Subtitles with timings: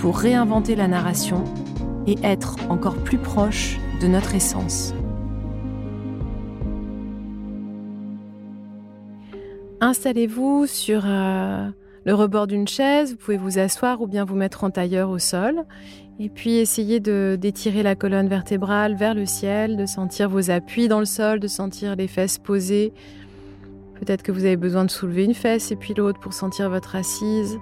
[0.00, 1.44] pour réinventer la narration
[2.06, 4.94] et être encore plus proche de notre essence.
[9.82, 11.68] Installez-vous sur euh,
[12.06, 15.18] le rebord d'une chaise, vous pouvez vous asseoir ou bien vous mettre en tailleur au
[15.18, 15.64] sol.
[16.18, 20.88] Et puis essayez de d'étirer la colonne vertébrale vers le ciel, de sentir vos appuis
[20.88, 22.94] dans le sol, de sentir les fesses posées.
[23.98, 26.96] Peut-être que vous avez besoin de soulever une fesse et puis l'autre pour sentir votre
[26.96, 27.58] assise.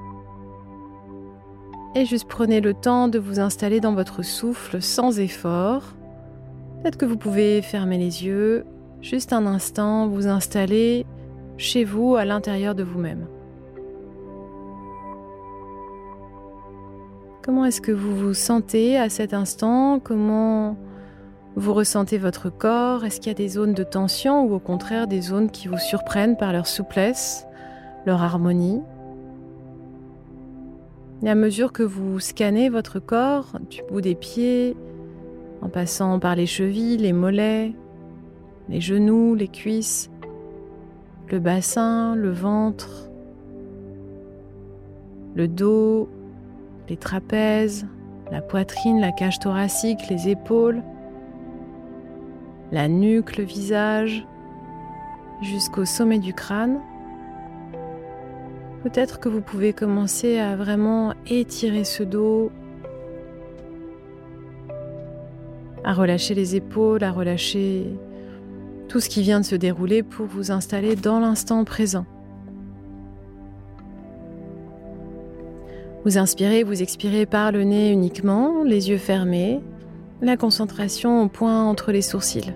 [1.94, 5.94] Et juste prenez le temps de vous installer dans votre souffle sans effort.
[6.83, 8.64] Peut-être que vous pouvez fermer les yeux,
[9.00, 11.06] juste un instant, vous installer
[11.56, 13.27] chez vous, à l'intérieur de vous-même.
[17.43, 19.98] Comment est-ce que vous vous sentez à cet instant?
[19.98, 20.77] Comment
[21.56, 23.04] vous ressentez votre corps?
[23.04, 25.78] Est-ce qu'il y a des zones de tension ou au contraire des zones qui vous
[25.78, 27.47] surprennent par leur souplesse,
[28.06, 28.82] leur harmonie?
[31.23, 34.77] Et à mesure que vous scannez votre corps du bout des pieds,
[35.62, 37.73] en passant par les chevilles, les mollets,
[38.69, 40.11] les genoux, les cuisses,
[41.31, 43.11] le bassin, le ventre,
[45.34, 46.09] le dos,
[46.89, 47.87] les trapèzes,
[48.31, 50.83] la poitrine, la cage thoracique, les épaules,
[52.71, 54.27] la nuque, le visage,
[55.43, 56.81] jusqu'au sommet du crâne.
[58.83, 62.53] Peut-être que vous pouvez commencer à vraiment étirer ce dos,
[65.84, 67.87] à relâcher les épaules, à relâcher
[68.89, 72.06] tout ce qui vient de se dérouler pour vous installer dans l'instant présent.
[76.05, 79.60] Vous inspirez, vous expirez par le nez uniquement, les yeux fermés,
[80.22, 82.55] la concentration au point entre les sourcils.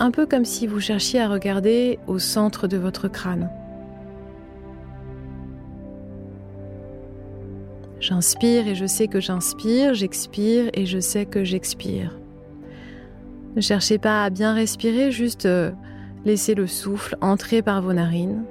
[0.00, 3.48] Un peu comme si vous cherchiez à regarder au centre de votre crâne.
[8.02, 12.18] J'inspire et je sais que j'inspire, j'expire et je sais que j'expire.
[13.54, 15.70] Ne cherchez pas à bien respirer, juste euh,
[16.24, 18.42] laissez le souffle entrer par vos narines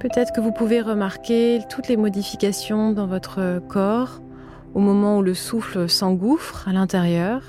[0.00, 4.20] Peut-être que vous pouvez remarquer toutes les modifications dans votre corps
[4.74, 7.42] au moment où le souffle s'engouffre à l'intérieur.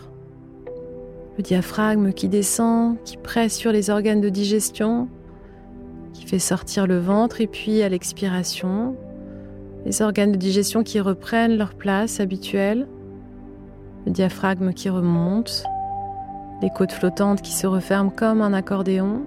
[1.37, 5.07] Le diaphragme qui descend, qui presse sur les organes de digestion,
[6.13, 8.95] qui fait sortir le ventre et puis à l'expiration,
[9.85, 12.87] les organes de digestion qui reprennent leur place habituelle,
[14.05, 15.63] le diaphragme qui remonte,
[16.61, 19.23] les côtes flottantes qui se referment comme un accordéon,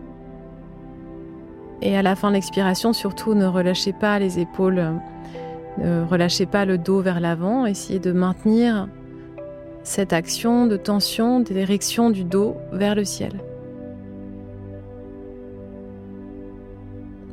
[1.82, 4.82] et à la fin de l'expiration, surtout, ne relâchez pas les épaules,
[5.78, 7.66] ne relâchez pas le dos vers l'avant.
[7.66, 8.88] Essayez de maintenir
[9.82, 13.32] cette action de tension, d'érection du dos vers le ciel.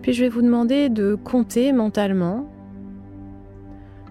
[0.02, 2.53] Puis je vais vous demander de compter mentalement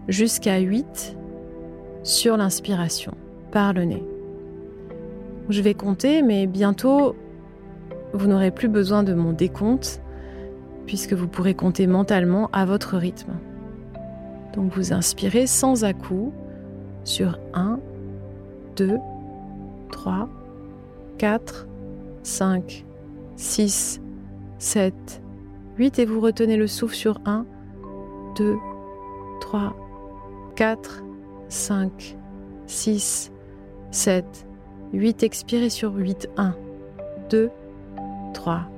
[0.09, 1.17] jusqu'à 8
[2.03, 3.15] sur l'inspiration
[3.51, 4.05] par le nez.
[5.49, 7.15] Je vais compter, mais bientôt,
[8.13, 10.01] vous n'aurez plus besoin de mon décompte
[10.87, 13.33] puisque vous pourrez compter mentalement à votre rythme.
[14.55, 16.33] Donc vous inspirez sans à-coup
[17.05, 17.81] sur 1,
[18.77, 18.99] 2,
[19.91, 20.29] 3,
[21.19, 21.69] 4,
[22.23, 22.85] 5,
[23.37, 24.01] 6,
[24.59, 24.95] 7,
[25.79, 27.47] 8 et vous retenez le souffle sur 1,
[28.37, 28.57] 2,
[29.41, 29.75] 3,
[30.63, 31.03] 4,
[31.49, 32.17] 5,
[32.69, 33.33] 6,
[33.91, 34.25] 7,
[34.93, 35.25] 8.
[35.25, 36.29] Expirez sur 8.
[36.37, 36.55] 1,
[37.31, 37.51] 2,
[38.33, 38.71] 3,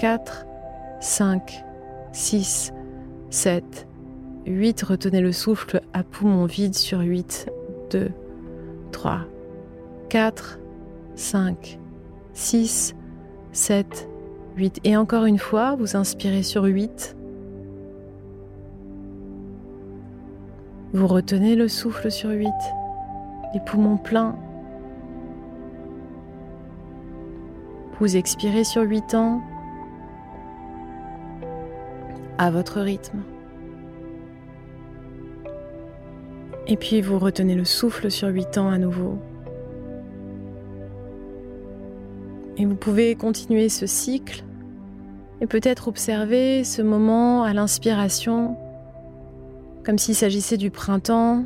[0.00, 0.46] 4,
[1.00, 1.64] 5,
[2.10, 2.72] 6,
[3.30, 3.86] 7,
[4.46, 4.82] 8.
[4.82, 7.52] Retenez le souffle à poumon vide sur 8.
[7.92, 8.10] 2,
[8.90, 9.20] 3,
[10.08, 10.58] 4,
[11.14, 11.78] 5,
[12.32, 12.96] 6,
[13.52, 14.08] 7,
[14.56, 14.80] 8.
[14.82, 17.16] Et encore une fois, vous inspirez sur 8.
[20.92, 22.48] Vous retenez le souffle sur 8.
[23.54, 24.36] Les poumons pleins.
[27.98, 29.42] Vous expirez sur 8 ans
[32.38, 33.22] à votre rythme.
[36.68, 39.18] Et puis vous retenez le souffle sur 8 ans à nouveau.
[42.58, 44.44] Et vous pouvez continuer ce cycle
[45.40, 48.56] et peut-être observer ce moment à l'inspiration
[49.86, 51.44] comme s'il s'agissait du printemps,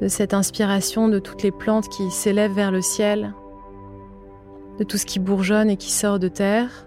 [0.00, 3.34] de cette inspiration de toutes les plantes qui s'élèvent vers le ciel,
[4.78, 6.86] de tout ce qui bourgeonne et qui sort de terre,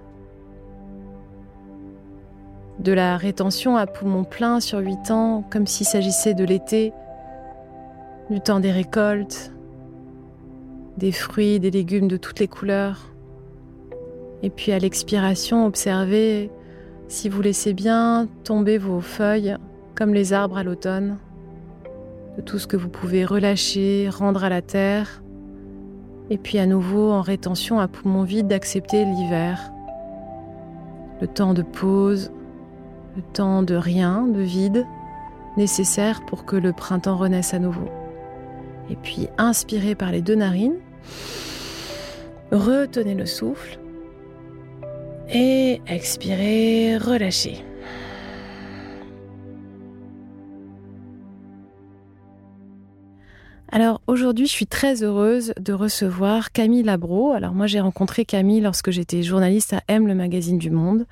[2.79, 6.91] de la rétention à poumon plein sur huit ans, comme s'il s'agissait de l'été,
[8.31, 9.51] du temps des récoltes,
[10.97, 13.13] des fruits, des légumes de toutes les couleurs.
[14.41, 16.49] Et puis à l'expiration, observez
[17.09, 19.57] si vous laissez bien tomber vos feuilles
[19.95, 21.17] comme les arbres à l'automne,
[22.37, 25.21] de tout ce que vous pouvez relâcher, rendre à la terre,
[26.29, 29.71] et puis à nouveau en rétention à poumon vide d'accepter l'hiver,
[31.19, 32.31] le temps de pause,
[33.17, 34.85] le temps de rien, de vide,
[35.57, 37.89] nécessaire pour que le printemps renaisse à nouveau.
[38.91, 40.77] Et puis inspirez par les deux narines,
[42.51, 43.78] retenez le souffle
[45.31, 47.63] et expirez, relâchez.
[53.71, 57.33] Alors aujourd'hui, je suis très heureuse de recevoir Camille Labro.
[57.33, 61.05] Alors moi, j'ai rencontré Camille lorsque j'étais journaliste à M, le magazine du Monde.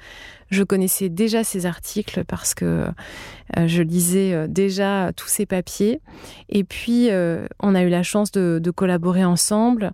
[0.49, 2.87] Je connaissais déjà ses articles parce que
[3.57, 6.01] euh, je lisais euh, déjà tous ses papiers.
[6.49, 9.91] Et puis, euh, on a eu la chance de, collaborer ensemble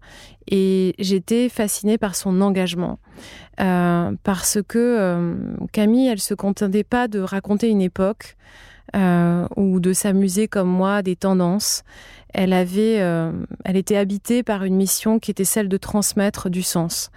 [0.49, 2.99] et j'étais fascinée par son engagement.
[3.57, 5.35] Parce que
[5.71, 8.35] Camille, elle se contentait pas de raconter une époque
[8.95, 11.83] ou de s'amuser comme moi des tendances
[12.33, 13.31] elle avait, euh,
[13.63, 17.11] elle était habitée par une mission qui était celle de transmettre du sens.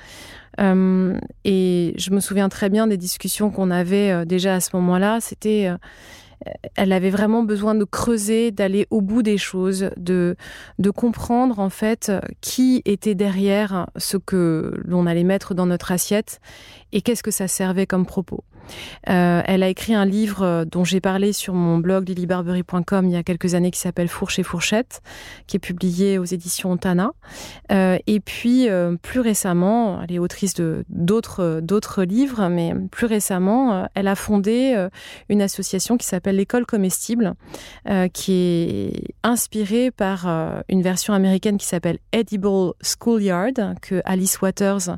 [0.60, 4.70] Euh, et je me souviens très bien des discussions qu'on avait euh, déjà à ce
[4.76, 5.18] moment-là.
[5.20, 5.70] C'était,
[6.74, 10.36] elle avait vraiment besoin de creuser, d'aller au bout des choses, de
[10.78, 16.40] de comprendre en fait qui était derrière ce que l'on allait mettre dans notre assiette
[16.92, 18.44] et qu'est-ce que ça servait comme propos.
[19.08, 23.12] Euh, elle a écrit un livre euh, dont j'ai parlé sur mon blog lilybarbery.com il
[23.12, 25.02] y a quelques années qui s'appelle Fourche et Fourchette,
[25.46, 27.10] qui est publié aux éditions Tana.
[27.72, 28.68] Euh, et puis
[29.02, 34.88] plus récemment, elle est autrice de d'autres d'autres livres, mais plus récemment, elle a fondé
[35.28, 37.34] une association qui s'appelle l'école comestible,
[38.12, 40.26] qui est inspirée par
[40.68, 44.96] une version américaine qui s'appelle Edible Schoolyard que Alice Waters,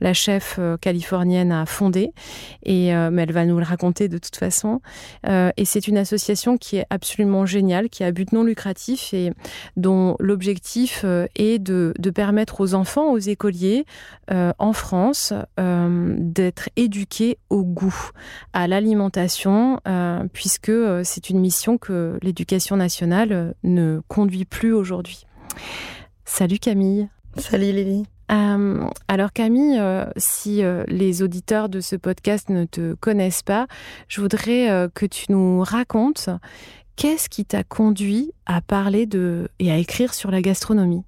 [0.00, 2.12] la chef californienne, a fondée
[2.64, 4.80] et euh, mais elle va nous le raconter de toute façon.
[5.26, 9.32] Euh, et c'est une association qui est absolument géniale, qui a but non lucratif et
[9.76, 13.84] dont l'objectif euh, est de, permettre aux enfants, aux écoliers
[14.30, 18.10] en France d'être éduqués au goût,
[18.52, 19.80] à l'alimentation,
[20.32, 25.26] puisque c'est une mission que l'éducation nationale ne conduit plus aujourd'hui.
[26.24, 27.08] Salut Camille.
[27.36, 28.06] Salut Lily.
[28.32, 33.66] Euh, alors Camille, euh, si euh, les auditeurs de ce podcast ne te connaissent pas,
[34.08, 36.28] je voudrais que tu nous racontes
[36.96, 41.04] qu'est-ce qui t'a conduit à parler de et à écrire sur la gastronomie?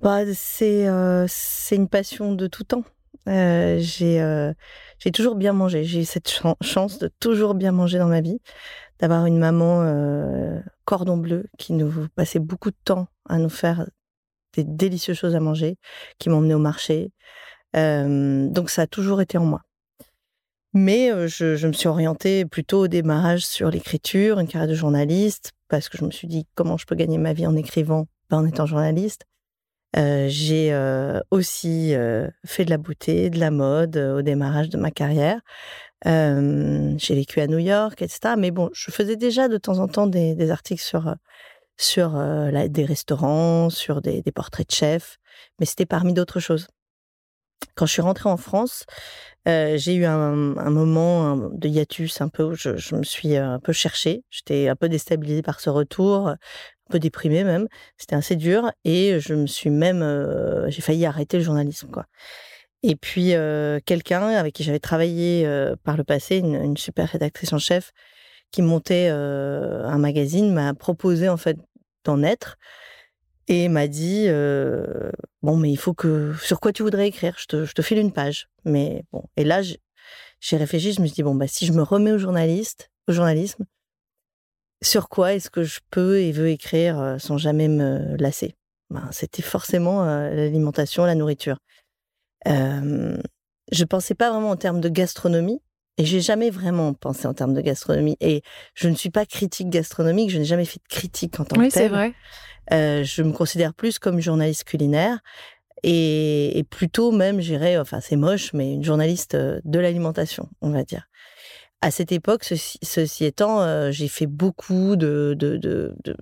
[0.00, 0.86] Bah, c'est
[1.26, 2.84] c'est une passion de tout temps.
[3.26, 4.34] j'ai
[5.12, 5.84] toujours bien mangé.
[5.84, 6.30] J'ai cette
[6.62, 8.40] chance de toujours bien manger dans ma vie,
[9.00, 13.86] d'avoir une maman cordon bleu qui nous passait beaucoup de temps à nous faire
[14.64, 15.76] des délicieuses choses à manger,
[16.18, 17.12] qui m'emmenaient au marché.
[17.74, 19.62] donc ça a toujours été en moi.
[20.74, 25.88] Mais je, me suis orientée plutôt au démarrage sur l'écriture, une carrière de journaliste, parce
[25.88, 28.46] que je me suis dit comment je peux gagner ma vie en écrivant, pas en
[28.46, 29.24] étant journaliste?
[29.94, 30.74] j'ai
[31.30, 31.94] aussi
[32.44, 35.40] fait de la beauté, de la mode au démarrage de ma carrière.
[36.04, 38.34] j'ai vécu à New York, etc.
[38.36, 41.14] Mais bon, je faisais déjà de temps en temps des articles sur
[41.78, 42.10] sur
[42.68, 45.18] des restaurants, sur des, portraits de chefs,
[45.58, 46.66] mais c'était parmi d'autres choses.
[47.76, 48.84] quand je suis rentrée en France,
[49.46, 50.30] j'ai eu un,
[50.70, 54.24] moment de hiatus un peu où je, me suis un peu cherchée.
[54.30, 56.36] J'étais un peu déstabilisée par ce retour, un
[56.90, 57.68] peu déprimée même.
[57.96, 60.02] C'était assez dur et je me suis même,
[60.68, 62.06] j'ai failli arrêter le journalisme quoi.
[62.82, 63.32] Et puis
[63.86, 65.48] quelqu'un avec qui j'avais travaillé
[65.84, 67.92] par le passé, une, une, super rédactrice en chef,
[68.50, 71.58] qui montait un magazine, m'a proposé en fait
[72.04, 72.56] d'en être
[73.48, 74.28] et m'a dit
[75.42, 77.36] bon mais il faut que sur quoi tu voudrais écrire?
[77.38, 81.06] Je te, je te file une page mais bon et là j'ai réfléchi je me
[81.06, 83.64] suis dit bon bah si je me remets au journaliste au journalisme
[84.82, 88.54] sur quoi est-ce que je peux et veux écrire sans jamais me lasser?
[88.90, 91.58] Ben, c'était forcément l'alimentation la nourriture
[92.46, 93.20] euh,
[93.72, 95.60] je pensais pas vraiment en termes de gastronomie
[95.98, 98.16] et j'ai jamais vraiment pensé en termes de gastronomie.
[98.20, 98.42] Et
[98.74, 101.68] je ne suis pas critique gastronomique, je n'ai jamais fait de critique en tant oui,
[101.68, 101.82] que telle.
[101.82, 102.14] c'est vrai.
[102.72, 105.18] Euh, je me considère plus comme journaliste culinaire
[105.82, 110.70] et, et plutôt même, j'irais, enfin c'est moche, mais une journaliste euh, de l'alimentation, on
[110.70, 111.08] va dire.
[111.80, 116.16] À cette époque, ceci, ceci étant, euh, j'ai fait beaucoup de, de, de, de,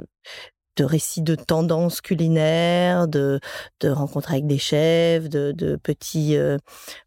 [0.77, 3.41] de récits de tendances culinaires, de,
[3.81, 6.59] de rencontres avec des chefs, de, de petits, euh,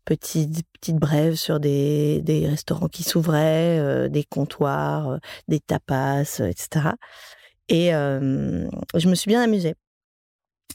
[0.05, 0.65] petites
[0.97, 6.95] brèves sur des, des restaurants qui s'ouvraient, euh, des comptoirs, euh, des tapas, etc.
[7.69, 9.75] Et je me suis bien amusée.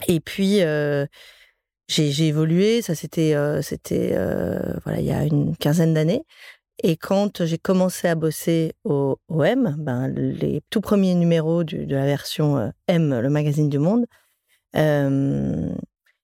[0.07, 0.61] Et puis,
[1.89, 4.17] j'ai évolué, ça c'était c'était
[4.85, 6.23] voilà, il y a une quinzaine d'années.
[6.83, 12.05] Et quand j'ai commencé à bosser au, M, ben, les tout premiers numéros de la
[12.05, 14.07] version euh, M, le magazine du Monde,
[14.77, 15.73] euh,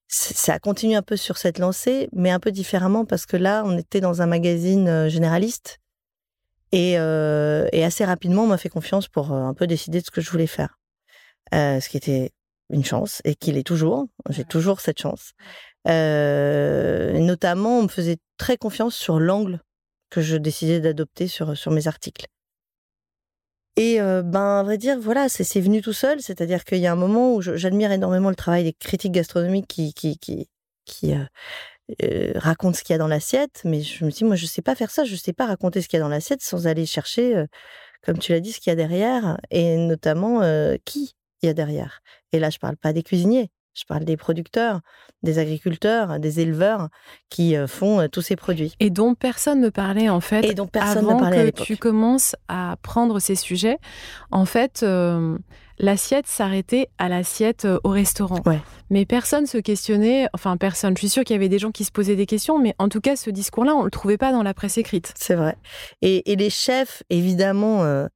[0.07, 3.63] ça a continué un peu sur cette lancée, mais un peu différemment parce que là,
[3.65, 5.79] on était dans un magazine euh, généraliste
[6.73, 10.21] et, et assez rapidement, on m'a fait confiance pour un peu décider de ce que
[10.21, 10.79] je voulais faire.
[11.51, 12.31] ce qui était
[12.69, 14.07] une chance et qu'il est toujours.
[14.29, 15.33] J'ai toujours cette chance.
[15.85, 19.59] notamment, on me faisait très confiance sur l'angle
[20.11, 22.27] que je décidais d'adopter sur, sur mes articles.
[23.77, 26.21] Et ben, à vrai dire, voilà, c'est venu tout seul.
[26.21, 29.93] C'est-à-dire qu'il y a un moment où j'admire énormément le travail des critiques gastronomiques qui,
[29.93, 30.49] qui, qui,
[30.85, 31.13] qui
[32.35, 33.61] racontent ce qu'il y a dans l'assiette.
[33.63, 35.05] Mais je me dis, moi, je sais pas faire ça.
[35.05, 37.45] Je sais pas raconter ce qu'il y a dans l'assiette sans aller chercher,
[38.03, 40.41] comme tu l'as dit, ce qu'il y a derrière et notamment
[40.83, 42.01] qui il y a derrière.
[42.33, 43.49] Et là, je parle pas des cuisiniers.
[43.73, 44.81] Je parle des producteurs,
[45.23, 46.89] des agriculteurs, des éleveurs
[47.29, 48.73] qui font tous ces produits.
[48.79, 50.43] Et dont personne ne parlait en fait.
[50.43, 53.77] Et dont personne avant ne parlait que tu commences à prendre ces sujets.
[54.29, 55.37] En fait, euh,
[55.79, 58.39] l'assiette s'arrêtait à l'assiette au restaurant.
[58.45, 58.59] Ouais.
[58.89, 60.27] Mais personne se questionnait.
[60.33, 60.95] Enfin, personne.
[60.97, 62.89] Je suis sûre qu'il y avait des gens qui se posaient des questions, mais en
[62.89, 65.13] tout cas, ce discours-là, on le trouvait pas dans la presse écrite.
[65.15, 65.55] C'est vrai.
[66.01, 68.07] Et, et, les chefs, évidemment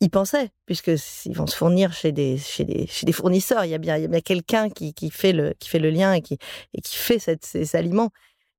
[0.00, 3.64] ils pensaient, puisqu'ils vont se fournir chez des, chez des, chez des fournisseurs.
[3.64, 5.78] Il y a bien, il y a bien quelqu'un qui, qui, fait le, qui fait
[5.78, 6.38] le lien et qui,
[6.74, 8.10] et qui fait cette, ces aliments,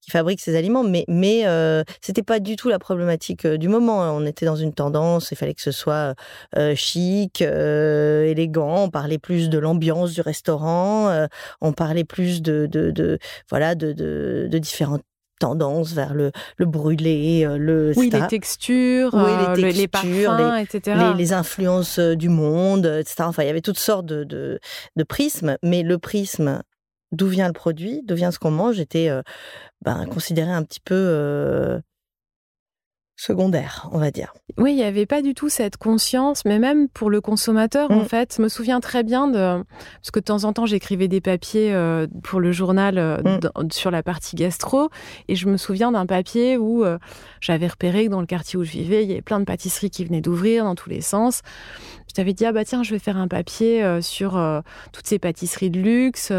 [0.01, 0.83] qui fabrique ces aliments.
[0.83, 3.99] Mais, mais euh, c'était pas du tout la problématique euh, du moment.
[4.15, 6.15] On était dans une tendance, il fallait que ce soit
[6.57, 8.85] euh, chic, euh, élégant.
[8.85, 11.27] On parlait plus de l'ambiance du restaurant.
[11.61, 15.03] On parlait plus de, de, de voilà, de, de, de différentes
[15.39, 20.55] tendance vers le, le brûlé, euh, le oui les textures, oui, les, textures les parfums,
[20.55, 20.97] les, etc.
[20.99, 23.23] Les, les, influences euh, du monde, etc.
[23.23, 24.59] Enfin, il y avait toutes sortes de, de,
[24.95, 26.61] de prismes, mais le prisme
[27.11, 29.21] d'où vient le produit, d'où vient ce qu'on mange, était euh,
[29.81, 31.79] ben, considéré un petit peu euh,
[33.17, 34.33] secondaire, on va dire.
[34.57, 38.03] Oui, il n'y avait pas du tout cette conscience, mais même pour le consommateur, en
[38.03, 38.05] mm.
[38.05, 38.35] fait.
[38.37, 39.63] Je me souviens très bien de...
[40.01, 43.71] Parce que de temps en temps, j'écrivais des papiers euh, pour le journal euh, mm.
[43.71, 44.89] sur la partie gastro,
[45.27, 46.99] et je me souviens d'un papier où euh,
[47.41, 49.89] j'avais repéré que dans le quartier où je vivais, il y avait plein de pâtisseries
[49.89, 51.41] qui venaient d'ouvrir dans tous les sens.
[52.07, 54.41] Je t'avais dit, ah bah tiens, je vais faire un papier sur
[54.91, 56.31] toutes ces pâtisseries de luxe.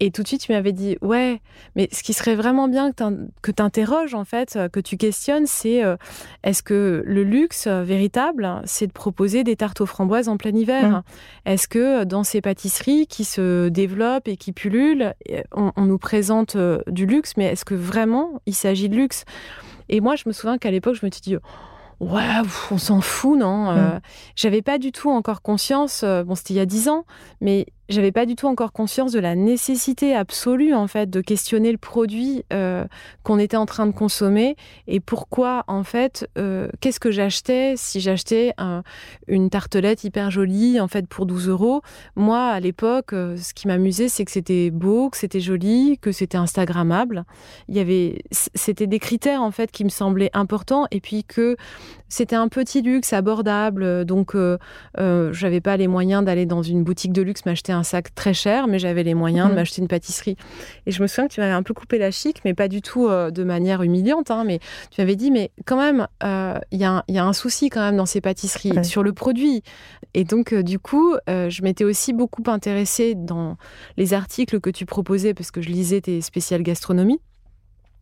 [0.00, 1.40] Et tout de suite, tu m'avais dit, ouais,
[1.74, 5.46] mais ce qui serait vraiment bien que tu interroges, en fait, euh, que tu questionnes,
[5.46, 5.96] c'est euh,
[6.44, 10.54] est-ce que le luxe euh, véritable, c'est de proposer des tartes aux framboises en plein
[10.54, 10.88] hiver?
[10.88, 11.02] Mmh.
[11.46, 15.14] Est-ce que dans ces pâtisseries qui se développent et qui pullulent,
[15.52, 19.24] on, on nous présente du luxe, mais est-ce que vraiment il s'agit de luxe?
[19.88, 21.36] Et moi, je me souviens qu'à l'époque, je me suis dit,
[21.98, 22.22] ouais,
[22.70, 24.00] on s'en fout, non mmh.
[24.36, 27.04] J'avais pas du tout encore conscience, bon, c'était il y a dix ans,
[27.40, 31.72] mais j'avais pas du tout encore conscience de la nécessité absolue en fait de questionner
[31.72, 32.84] le produit euh,
[33.22, 38.00] qu'on était en train de consommer et pourquoi en fait euh, qu'est-ce que j'achetais si
[38.00, 38.82] j'achetais un,
[39.26, 41.82] une tartelette hyper jolie en fait pour 12 euros.
[42.14, 46.12] Moi à l'époque euh, ce qui m'amusait c'est que c'était beau que c'était joli que
[46.12, 47.24] c'était instagrammable.
[47.68, 51.56] Il y avait c'était des critères en fait qui me semblaient importants et puis que
[52.08, 54.58] c'était un petit luxe abordable donc euh,
[54.98, 58.34] euh, j'avais pas les moyens d'aller dans une boutique de luxe m'acheter un sac très
[58.34, 59.56] cher, mais j'avais les moyens de Mhm.
[59.58, 60.36] m'acheter une pâtisserie.
[60.86, 62.82] Et je me souviens que tu m'avais un peu coupé la chic, mais pas du
[62.82, 64.30] tout euh, de manière humiliante.
[64.30, 64.58] hein, mais
[64.90, 67.32] tu m'avais dit, mais quand même, euh, il y, a un- il y a un
[67.32, 68.84] souci quand même dans ces pâtisseries, Ouais.
[68.84, 69.62] sur le produit.
[70.14, 73.56] Et donc, euh, du coup, euh, je m'étais aussi beaucoup intéressée dans
[73.96, 77.20] les articles que tu proposais, parce que je lisais tes spéciales gastronomie.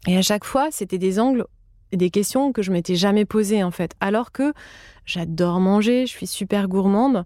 [0.07, 1.45] Et à chaque fois, c'était des angles
[1.93, 3.93] des questions que je m'étais jamais posées, en fait.
[4.00, 4.52] Alors que
[5.05, 7.25] j'adore manger, je suis super gourmande,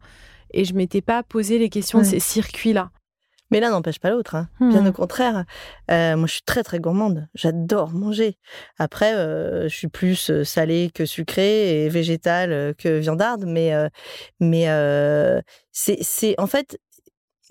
[0.52, 2.90] et je m'étais pas posé les questions de ces circuits-là.
[3.52, 4.36] Mais l'un n'empêche pas l'autre.
[4.36, 4.48] hein.
[4.60, 4.86] Bien Hmm.
[4.88, 5.44] au contraire.
[5.90, 7.26] Euh, moi, je suis très, très gourmande.
[7.34, 8.36] J'adore manger.
[8.78, 13.44] Après, euh, je suis plus euh, salée que sucrée et végétale que viandarde.
[13.48, 13.88] Mais, euh,
[14.38, 14.66] mais
[15.72, 16.78] c'est, c'est en fait,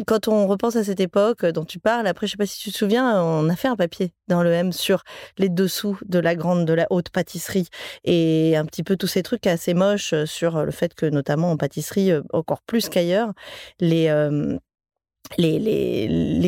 [0.06, 2.72] quand on repense à cette époque dont tu parles, après, je sais pas si tu
[2.72, 5.04] te souviens, on a fait un papier dans le M sur
[5.38, 7.68] les dessous de la grande, de la haute pâtisserie
[8.04, 11.52] et un petit peu tous ces trucs assez moches euh, sur le fait que, notamment
[11.52, 13.34] en pâtisserie, euh, encore plus qu'ailleurs,
[13.80, 14.58] les, euh,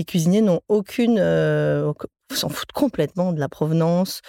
[0.07, 1.17] cuisiniers n'ont aucune.
[1.19, 1.93] Euh,
[2.35, 4.21] s'en foutent complètement de la provenance,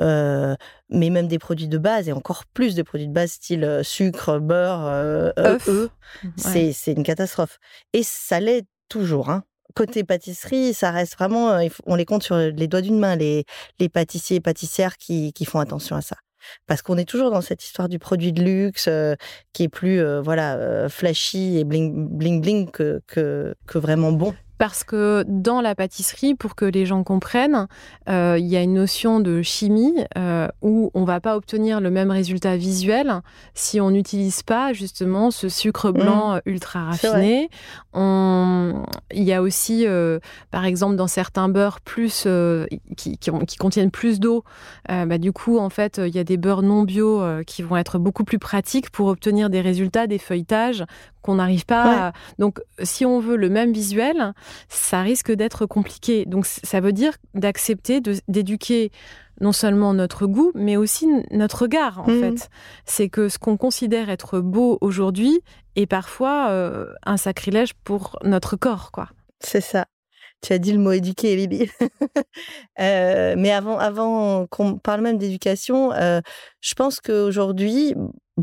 [0.00, 0.54] euh,
[0.88, 4.38] mais même des produits de base, et encore plus des produits de base style sucre,
[4.38, 5.68] beurre, euh, Œuf.
[5.68, 5.90] œufs.
[6.44, 6.72] Ouais.
[6.72, 7.58] C'est une catastrophe.
[7.92, 9.30] Et ça l'est toujours.
[9.30, 9.44] Hein.
[9.74, 11.58] Côté pâtisserie, ça reste vraiment.
[11.86, 13.44] on les compte sur les doigts d'une main, les,
[13.78, 16.16] les pâtissiers et pâtissières qui, qui font attention à ça.
[16.66, 19.14] Parce qu'on est toujours dans cette histoire du produit de luxe euh,
[19.52, 24.12] qui est plus euh, voilà euh, flashy et bling bling bling que, que, que vraiment
[24.12, 24.34] bon.
[24.60, 27.66] Parce que dans la pâtisserie, pour que les gens comprennent,
[28.10, 31.90] euh, il y a une notion de chimie euh, où on va pas obtenir le
[31.90, 33.22] même résultat visuel
[33.54, 37.48] si on n'utilise pas justement ce sucre blanc euh, ultra raffiné.
[37.94, 38.84] On...
[39.14, 40.18] Il y a aussi, euh,
[40.50, 42.28] par exemple, dans certains beurres plus
[42.98, 44.44] qui, qui, ont- qui contiennent plus d'eau,
[44.88, 47.98] bah, du coup, en fait, il y a des beurres non bio qui vont être
[47.98, 50.84] beaucoup plus pratiques pour obtenir des résultats, des feuilletages
[51.22, 51.94] qu'on n'arrive pas Ouais.
[51.96, 52.12] à...
[52.38, 54.32] Donc, si on veut le même visuel,
[54.68, 56.24] ça risque d'être compliqué.
[56.26, 58.90] Donc, ça veut dire d'accepter d'éduquer
[59.40, 62.20] non seulement notre goût, mais aussi notre regard, en Mhm.
[62.36, 62.50] fait.
[62.84, 65.40] C'est que ce qu'on considère être beau aujourd'hui
[65.76, 69.08] est parfois euh, un sacrilège pour notre corps, quoi.
[69.40, 69.86] C'est ça.
[70.42, 71.70] Tu as dit le mot éduquer, Lily.
[72.80, 76.20] Euh, mais avant, qu'on parle même d'éducation, euh,
[76.62, 77.94] je pense qu'aujourd'hui,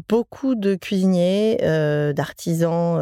[0.09, 2.97] beaucoup de cuisiniers, euh, d'artisans,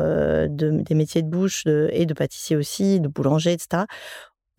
[0.47, 3.83] de, des métiers de bouche et de pâtissiers aussi, de boulangers, etc.,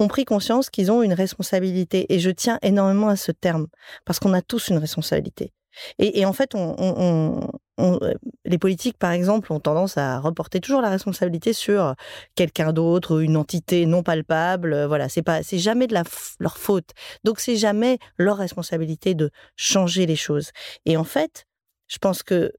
[0.00, 2.12] ont pris conscience qu'ils ont une responsabilité.
[2.12, 3.68] Et je tiens énormément à ce terme,
[4.04, 5.52] parce qu'on a tous une responsabilité.
[5.98, 7.40] Et, en fait, on-
[7.78, 11.94] euh, les politiques, par exemple, ont tendance à reporter toujours la responsabilité sur
[12.34, 14.72] quelqu'un d'autre, une entité non palpable.
[14.72, 16.04] euh, Voilà, c'est pas, c'est jamais de la
[16.40, 16.90] leur faute.
[17.24, 20.50] Donc c'est jamais leur responsabilité de changer les choses.
[20.86, 21.46] Et en fait,
[21.88, 22.52] je pense que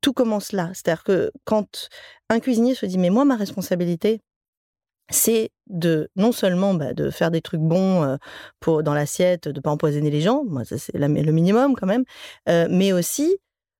[0.00, 0.70] tout commence là.
[0.74, 1.88] C'est-à-dire que quand
[2.28, 4.20] un cuisinier se dit mais moi ma responsabilité
[5.10, 9.70] c'est de non seulement bah, de faire des trucs bons euh, dans l'assiette, de pas
[9.70, 12.04] empoisonner les gens, moi c'est le minimum quand même,
[12.48, 13.36] euh, mais aussi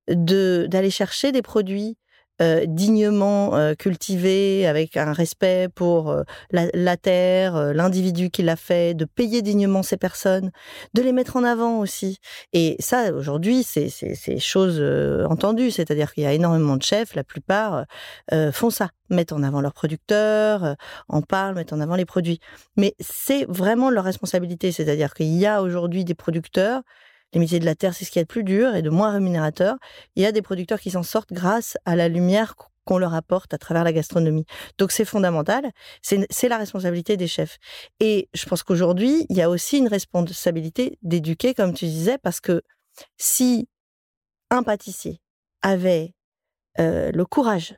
[0.09, 1.97] de d'aller chercher des produits
[2.41, 8.57] euh, dignement euh, cultivés avec un respect pour euh, la, la terre, l'individu qui l'a
[8.57, 10.51] fait, de payer dignement ces personnes,
[10.95, 12.19] de les mettre en avant aussi.
[12.53, 14.83] Et ça aujourd'hui c'est chose
[15.29, 17.85] entendue, c'est-à-dire qu'il y a énormément de chefs, la plupart
[18.53, 20.77] font ça, mettent en avant leurs producteurs,
[21.09, 22.41] en parlent, mettent en avant les produits.
[22.77, 26.83] Mais c'est vraiment leur responsabilité, c'est-à-dire qu'il y a aujourd'hui des producteurs
[27.33, 29.11] les métiers de la terre, c'est ce qu'il y a plus dur et de moins
[29.11, 29.77] rémunérateur.
[30.17, 33.55] Il y a des producteurs qui s'en sortent grâce à la lumière qu'on leur apporte
[33.55, 34.45] à travers la gastronomie.
[34.79, 35.71] Donc c'est fondamental,
[36.03, 37.59] c'est c'est la responsabilité des chefs.
[38.01, 42.41] Et je pense qu'aujourd'hui, il y a aussi une responsabilité d'éduquer, comme tu disais, parce
[42.41, 42.63] que
[43.19, 43.69] si
[44.51, 45.21] un pâtissier
[45.63, 46.15] avait
[46.81, 47.77] euh, le courage,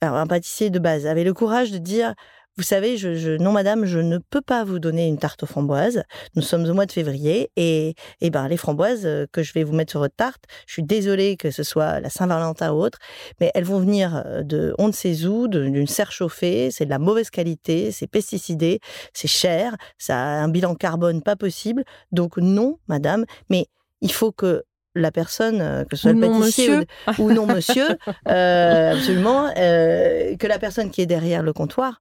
[0.00, 2.14] alors un pâtissier de base, avait le courage de dire
[2.56, 5.46] vous savez, je, je, non madame, je ne peux pas vous donner une tarte aux
[5.46, 6.04] framboises.
[6.36, 9.64] Nous sommes au mois de février et, et ben les framboises euh, que je vais
[9.64, 12.98] vous mettre sur votre tarte, je suis désolée que ce soit la Saint-Valentin ou autre,
[13.40, 16.90] mais elles vont venir euh, de on ne sait où, d'une serre chauffée, c'est de
[16.90, 18.80] la mauvaise qualité, c'est pesticidé,
[19.12, 21.82] c'est cher, ça a un bilan carbone pas possible.
[22.12, 23.66] Donc non, madame, mais
[24.00, 24.62] il faut que
[24.94, 27.24] la personne, euh, que ce soit Ou le pâtissier ou- monsieur.
[27.24, 27.88] ou non monsieur,
[28.28, 32.00] euh, absolument, euh, que la personne qui est derrière le comptoir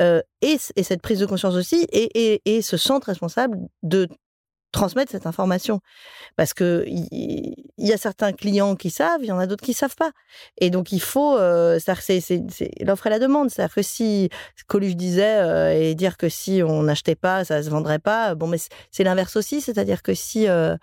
[0.00, 4.08] euh, ait cette prise de conscience aussi et, et, et se sente responsable de
[4.72, 5.80] transmettre cette information.
[6.36, 9.74] Parce que il y, a certains clients qui savent, il y en a d'autres qui
[9.74, 10.12] savent pas.
[10.58, 12.40] Et donc il faut, euh, c'est-
[12.84, 13.50] l'offre et la demande.
[13.50, 14.30] C'est-à-dire que si
[14.68, 18.34] Coluche disait euh, et dire que si on n'achetait pas, ça se vendrait pas.
[18.34, 18.58] Bon, mais
[18.90, 20.76] c'est- l'inverse aussi, c'est-à-dire que si euh,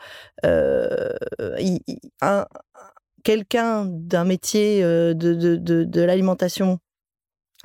[3.23, 6.80] quelqu'un d'un métier de, de l'alimentation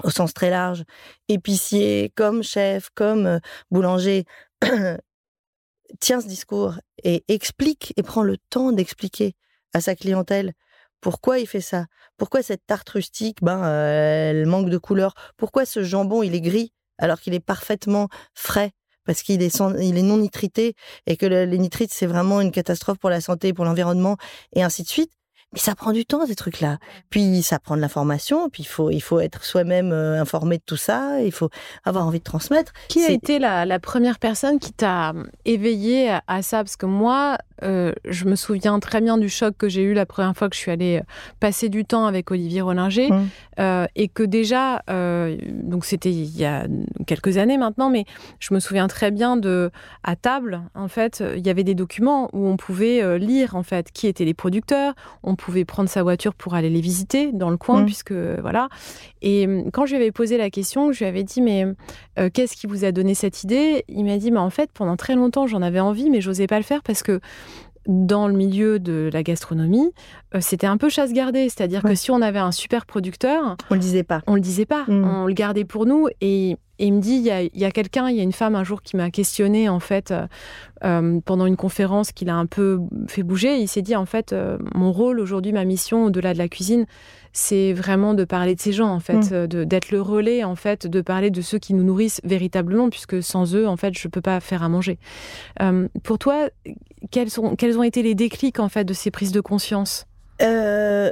[0.04, 0.84] au sens très large,
[1.28, 3.38] épicier, comme chef, comme euh,
[3.70, 4.24] boulanger,
[6.00, 9.34] tient ce discours et explique et prend le temps d'expliquer
[9.74, 10.52] à sa clientèle
[11.00, 11.86] pourquoi il fait ça,
[12.16, 16.40] pourquoi cette tarte rustique, ben, euh, elle manque de couleur, pourquoi ce jambon il est
[16.40, 18.70] gris alors qu'il est parfaitement frais
[19.04, 20.74] parce qu'il est, il est non nitrité
[21.06, 24.16] et que les nitrites c'est vraiment une catastrophe pour la santé, pour l'environnement
[24.52, 25.10] et ainsi de suite.
[25.52, 26.78] Mais ça prend du temps, ces trucs-là.
[27.10, 30.62] Puis ça prend de l'information, puis il faut, il faut être soi-même euh, informé de
[30.64, 31.50] tout ça, il faut
[31.84, 32.72] avoir envie de transmettre.
[32.88, 36.58] Qui a été la, la, première personne qui t'a euh, éveillé à ça?
[36.58, 40.06] Parce que moi, euh, je me souviens très bien du choc que j'ai eu la
[40.06, 41.04] première fois que je suis allée euh,
[41.40, 43.10] passer du temps avec Olivier Rollinger.
[43.10, 43.28] Mmh.
[43.60, 46.66] Euh, et que déjà, donc c'était il y a
[47.06, 48.04] quelques années maintenant, mais
[48.38, 49.70] je me souviens très bien de,
[50.02, 53.92] à table, en fait, il y avait des documents où on pouvait lire, en fait,
[53.92, 54.94] qui étaient les producteurs.
[55.22, 57.86] On pouvait prendre sa voiture pour aller les visiter dans le coin, mmh.
[57.86, 58.68] puisque voilà.
[59.20, 61.66] Et quand je lui avais posé la question, je lui avais dit, mais
[62.32, 63.84] qu'est-ce qui vous a donné cette idée?
[63.88, 66.58] Il m'a dit, mais en fait, pendant très longtemps, j'en avais envie, mais j'osais pas
[66.58, 67.20] le faire parce que
[67.86, 69.92] dans le milieu de la gastronomie,
[70.34, 71.48] euh, c'était un peu chasse gardée.
[71.48, 74.22] C'est-à-dire que si on avait un super producteur, on le disait pas.
[74.26, 74.84] On le disait pas.
[74.88, 75.04] Mm.
[75.04, 76.08] On le gardait pour nous.
[76.20, 78.82] Et, il me dit, il y a, quelqu'un, il y a une femme un jour
[78.82, 80.12] qui m'a questionné en fait
[80.84, 83.56] euh, euh, pendant une conférence qu'il a un peu fait bouger.
[83.56, 84.34] Il s'est dit en fait,
[84.74, 86.86] mon rôle aujourd'hui, ma mission au-delà de la cuisine,
[87.32, 89.64] c'est vraiment de parler de ces gens en fait, mm.
[89.64, 93.54] d'être le relais en fait, de parler de ceux qui nous nourrissent véritablement, puisque sans
[93.54, 94.98] eux en fait, je peux pas faire à manger.
[96.02, 96.48] pour toi,
[97.10, 100.06] quels, sont, quels ont été les déclics en fait de ces prises de conscience?
[100.40, 101.10] Euh,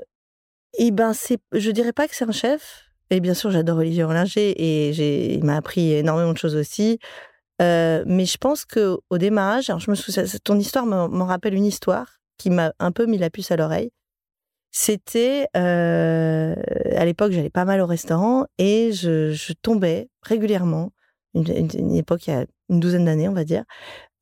[0.78, 2.84] Eh ben, c'est, je dirais pas que c'est un chef.
[3.10, 7.00] Et bien sûr, j'adore Olivier Rollinger et j'ai, il m'a appris énormément de choses aussi.
[7.60, 11.54] Euh, mais je pense que au démarrage, alors je me souviens, ton histoire m'en rappelle
[11.54, 13.90] une histoire qui m'a un peu mis la puce à l'oreille.
[14.72, 16.54] C'était euh,
[16.96, 20.92] à l'époque, j'allais pas mal au restaurant et je, je tombais régulièrement,
[21.34, 23.64] une, époque il y a une douzaine d'années, on va dire,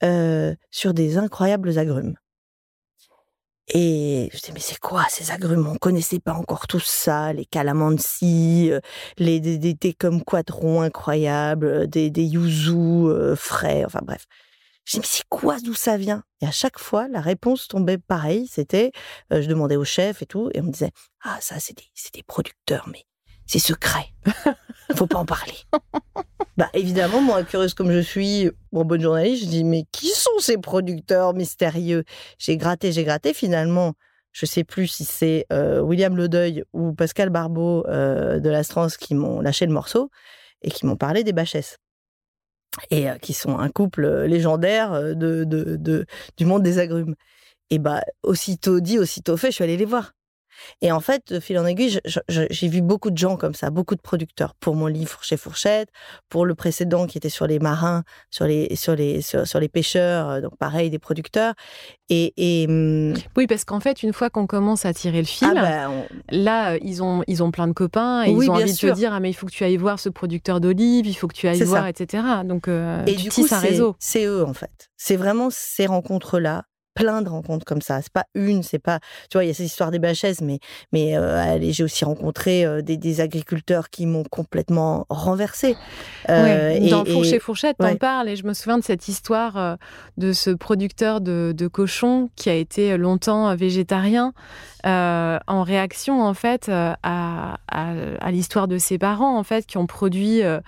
[0.03, 2.15] euh, sur des incroyables agrumes.
[3.75, 5.67] Et je disais, mais c'est quoi ces agrumes?
[5.67, 8.81] On connaissait pas encore tout ça, les calamansi, euh,
[9.19, 14.25] les, des, des thés comme quadrons incroyables, euh, des, des yuzu frais, enfin bref.
[14.85, 16.23] Je disais, mais c'est quoi d'où ça vient?
[16.41, 18.49] Et à chaque fois, la réponse tombait pareil.
[18.51, 18.91] C'était,
[19.31, 22.23] je demandais au chef et tout, et on me disait, ah ça c'est des, des
[22.23, 23.05] producteurs, mais
[23.49, 24.13] c'est secret.
[24.95, 25.55] Faut pas en parler.
[26.57, 30.39] bah évidemment, moi, curieuse comme je suis, bon, bonne journaliste, je dis mais qui sont
[30.39, 32.05] ces producteurs mystérieux?
[32.39, 33.35] J'ai gratté, j'ai gratté.
[33.35, 33.95] Finalement,
[34.33, 39.15] je sais plus si c'est euh, William Ledeuil ou Pascal Barbeau euh, de l'Astrance qui
[39.15, 40.11] m'ont lâché le morceau
[40.63, 41.79] et qui m'ont parlé des Bachesses
[42.91, 45.45] et euh, qui sont un couple légendaire de,
[46.37, 47.15] du monde des agrumes.
[47.71, 50.13] Et bah aussitôt dit, aussitôt fait, je suis allée les voir.
[50.83, 54.01] Et en fait, fil en aiguille, j'ai vu beaucoup de gens comme ça, beaucoup de
[54.01, 55.89] producteurs pour mon livre chez Fourchette,
[56.29, 60.31] pour le précédent qui était sur les marins, sur les sur les sur, les pêcheurs,
[60.31, 61.55] euh, donc pareil des producteurs.
[62.11, 65.49] Et, et hum, oui, parce qu'en fait, une fois qu'on commence à tirer le fil,
[65.51, 68.79] ah bah, là, ils ont ils ont plein de copains et ils ont envie de
[68.79, 71.29] te dire ah mais il faut que tu ailles voir ce producteur d'olives, il faut
[71.29, 72.23] que tu ailles voir, etc.
[72.45, 73.97] Donc euh, et du coup, un réseau.
[73.99, 74.91] C'est eux en fait.
[74.97, 76.65] C'est vraiment ces rencontres là
[76.99, 78.03] plein de rencontres comme ça.
[78.03, 78.99] C'est pas une, c'est pas,
[79.31, 80.59] tu vois, il y a cette histoire des bâchaises, mais
[80.93, 85.77] mais euh, j'ai aussi rencontré euh, des, agriculteurs qui m'ont complètement renversé.
[86.29, 89.79] Euh, dans Fourchet Fourchette, t'en parles et je me souviens de cette histoire
[90.17, 94.33] de ce producteur de, de cochons qui a été longtemps végétarien
[94.87, 99.77] euh, en réaction en fait euh, à, à, l'histoire de ses parents en fait qui
[99.77, 100.61] ont produit euh,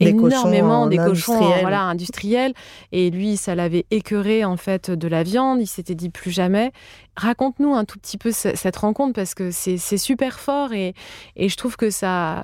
[0.00, 2.54] énormément des cochons voilà industriels
[2.92, 6.72] et lui ça l'avait écœuré en fait de la viande il s'était dit plus jamais
[7.16, 10.94] raconte-nous un tout petit peu cette rencontre parce que c'est super fort et,
[11.36, 12.42] et je trouve que ça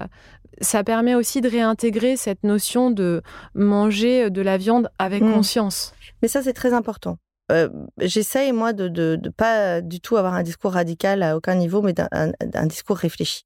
[0.60, 3.22] ça permet aussi de réintégrer cette notion de
[3.54, 5.32] manger de la viande avec mmh.
[5.32, 5.94] conscience.
[6.20, 7.18] Mais ça, c'est très important.
[7.50, 11.82] Euh, j'essaye, moi, de ne pas du tout avoir un discours radical à aucun niveau,
[11.82, 13.44] mais d'un discours réfléchi.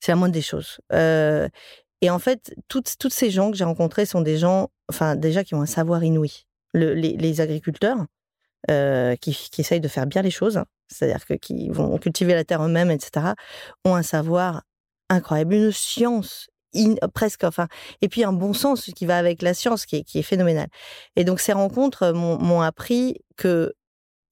[0.00, 0.78] C'est la moindre des choses.
[0.92, 1.48] Euh,
[2.00, 5.54] et en fait, toutes, ces gens que j'ai rencontrés sont des gens, enfin, déjà qui
[5.54, 6.46] ont un savoir inouï.
[6.74, 8.06] les, agriculteurs,
[8.70, 12.44] euh, qui, qui, essayent de faire bien les choses, c'est-à-dire que qui vont cultiver la
[12.44, 13.32] terre eux-mêmes, etc.,
[13.84, 14.62] ont un savoir
[15.08, 16.49] incroyable, une science
[17.14, 17.68] presque, enfin,
[18.00, 20.68] et puis un bon sens qui va avec la science, qui est, qui est phénoménal.
[21.16, 23.74] Et donc ces rencontres m'ont appris que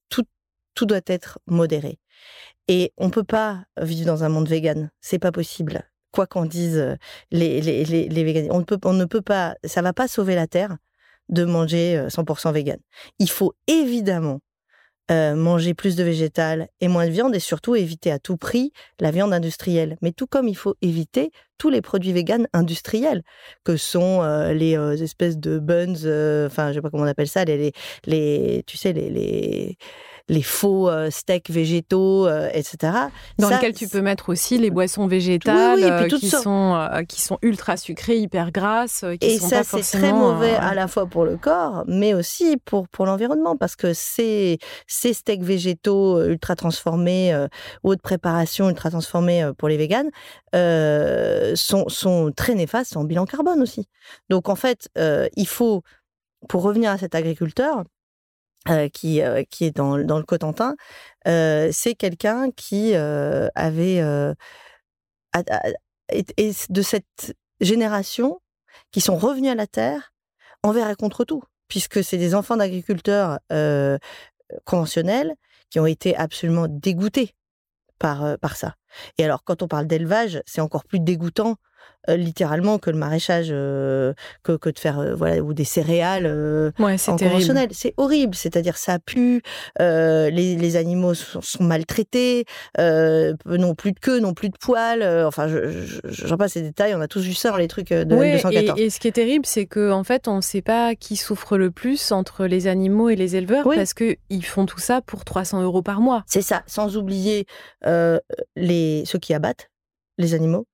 [0.09, 0.25] tout,
[0.75, 1.99] tout doit être modéré.
[2.67, 5.83] Et on peut pas vivre dans un monde vegan, c'est pas possible.
[6.11, 6.97] Quoi qu'en disent
[7.31, 10.35] les, les, les, les on ne, peut, on ne peut pas, ça va pas sauver
[10.35, 10.77] la terre
[11.29, 12.79] de manger 100% vegan.
[13.19, 14.39] Il faut évidemment
[15.11, 18.71] euh, manger plus de végétal et moins de viande et surtout éviter à tout prix
[18.99, 19.97] la viande industrielle.
[20.01, 23.23] Mais tout comme il faut éviter tous les produits véganes industriels,
[23.63, 25.93] que sont euh, les euh, espèces de buns,
[26.45, 27.73] enfin je sais pas comment on appelle ça, les, les,
[28.05, 29.77] les tu sais les, les
[30.29, 32.93] les faux euh, steaks végétaux, euh, etc.
[33.37, 37.75] Dans lesquels tu peux mettre aussi les boissons végétales euh, qui, sont, qui sont ultra
[37.77, 39.03] sucrées, hyper grasses.
[39.19, 42.57] Qui et sont ça, c'est très mauvais à la fois pour le corps, mais aussi
[42.63, 47.35] pour, pour l'environnement, parce que ces, ces steaks végétaux ultra transformés
[47.83, 50.11] ou de préparation ultra transformés pour les véganes
[51.55, 53.87] sont, sont très néfastes en bilan carbone aussi.
[54.29, 55.81] Donc en fait, il faut,
[56.47, 57.83] pour revenir à cet agriculteur,
[58.67, 60.75] euh, qui, euh, qui est dans, dans le Cotentin,
[61.27, 64.01] euh, c'est quelqu'un qui avait
[65.33, 68.41] de cette génération
[68.91, 70.13] qui sont revenus à la terre
[70.61, 73.39] envers et contre tout, puisque c'est des enfants d'agriculteurs
[74.65, 75.33] conventionnels
[75.69, 77.35] qui ont été absolument dégoûtés
[77.97, 78.75] par, par ça.
[79.17, 81.55] Et alors, quand on parle d'élevage, c'est encore plus dégoûtant
[82.09, 86.25] euh, littéralement que le maraîchage, euh, que, que, de faire euh, voilà ou des céréales
[86.79, 87.69] ouais, en conventionnel.
[87.71, 89.41] C'est horrible, c'est-à-dire ça pue,
[89.79, 92.45] les, les, animaux sont, maltraités,
[92.77, 95.03] n'ont plus de queue, n'ont plus de poils.
[95.25, 95.47] enfin,
[96.05, 96.95] j'en passe ces détails.
[96.95, 98.79] On a tous vu ça dans les trucs de ouais, 214.
[98.79, 101.17] Et, et, ce qui est terrible, c'est que en fait, on ne sait pas qui
[101.17, 105.01] souffre le plus entre les animaux et les éleveurs parce que ils font tout ça
[105.01, 106.23] pour 300 euros par mois.
[106.27, 107.45] C'est ça, sans oublier
[108.55, 109.69] les ceux qui abattent
[110.17, 110.65] les animaux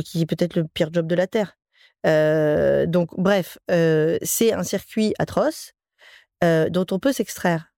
[0.00, 1.56] qui est peut-être le pire job de la Terre.
[2.04, 5.72] Donc, bref, c'est un circuit atroce
[6.42, 7.72] dont on peut s'extraire.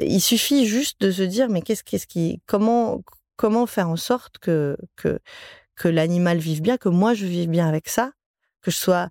[0.00, 3.02] Il suffit juste de se dire, mais qu'est-ce, qui, comment,
[3.36, 7.88] comment faire en sorte que, que, l'animal vive bien, que moi je vive bien avec
[7.88, 8.12] ça,
[8.62, 9.08] que je sois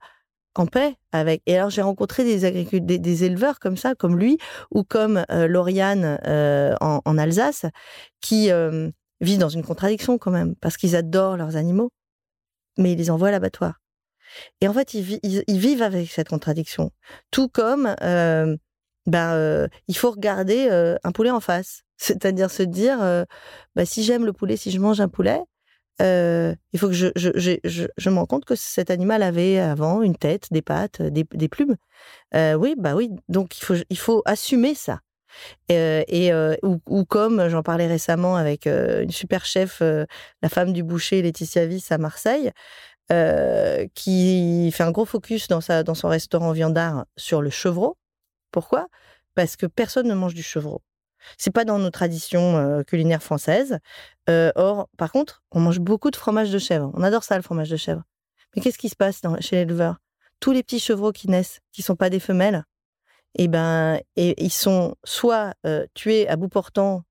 [0.56, 1.42] en paix avec.
[1.46, 4.38] Et alors j'ai rencontré des, éleveurs comme ça, comme lui,
[4.72, 6.20] ou comme Lauriane
[6.82, 7.66] en, en, Alsace,
[8.22, 8.50] qui
[9.20, 11.92] vivent dans une contradiction quand même, parce qu'ils adorent leurs animaux
[12.78, 13.80] mais ils les envoient à l'abattoir.
[14.62, 16.92] Et en fait, ils, vivent avec cette contradiction.
[17.32, 18.56] Tout comme, euh,
[19.06, 21.84] ben, euh, il faut regarder euh, un poulet en face.
[21.98, 23.00] C'est-à-dire se dire,
[23.76, 25.42] bah, si j'aime le poulet, si je mange un poulet,
[26.00, 30.04] il faut que je, je, je, je, me rends compte que cet animal avait avant
[30.04, 31.76] une tête, des pattes, des, des plumes.
[32.36, 33.10] oui, bah oui.
[33.30, 35.00] Donc il faut, il faut assumer ça.
[35.70, 36.32] Et
[36.64, 41.92] ou, comme j'en parlais récemment avec une super chef, la femme du boucher Laetitia Viss
[41.92, 42.52] à Marseille,
[43.94, 47.98] qui fait un gros focus dans, sa, dans son restaurant viandard sur le chevreau.
[48.52, 48.88] Pourquoi?
[49.36, 50.82] Parce que personne ne mange du chevreau.
[51.38, 53.80] C'est pas dans nos traditions culinaires françaises.
[54.28, 56.92] or, par contre, on mange beaucoup de fromage de chèvre.
[56.94, 58.04] On adore ça, le fromage de chèvre.
[58.56, 59.98] Mais qu'est-ce qui se passe dans, chez l'éleveur?
[60.40, 62.64] Tous les petits chevreaux qui naissent, qui sont pas des femelles,
[63.36, 65.54] et ben, et ils sont soit
[65.94, 67.04] tués à bout portant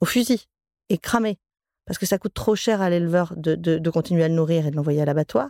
[0.00, 0.46] au fusil
[0.88, 1.38] et cramés
[1.86, 4.76] parce que ça coûte trop cher à l'éleveur de, continuer à le nourrir et de
[4.76, 5.48] l'envoyer à l'abattoir.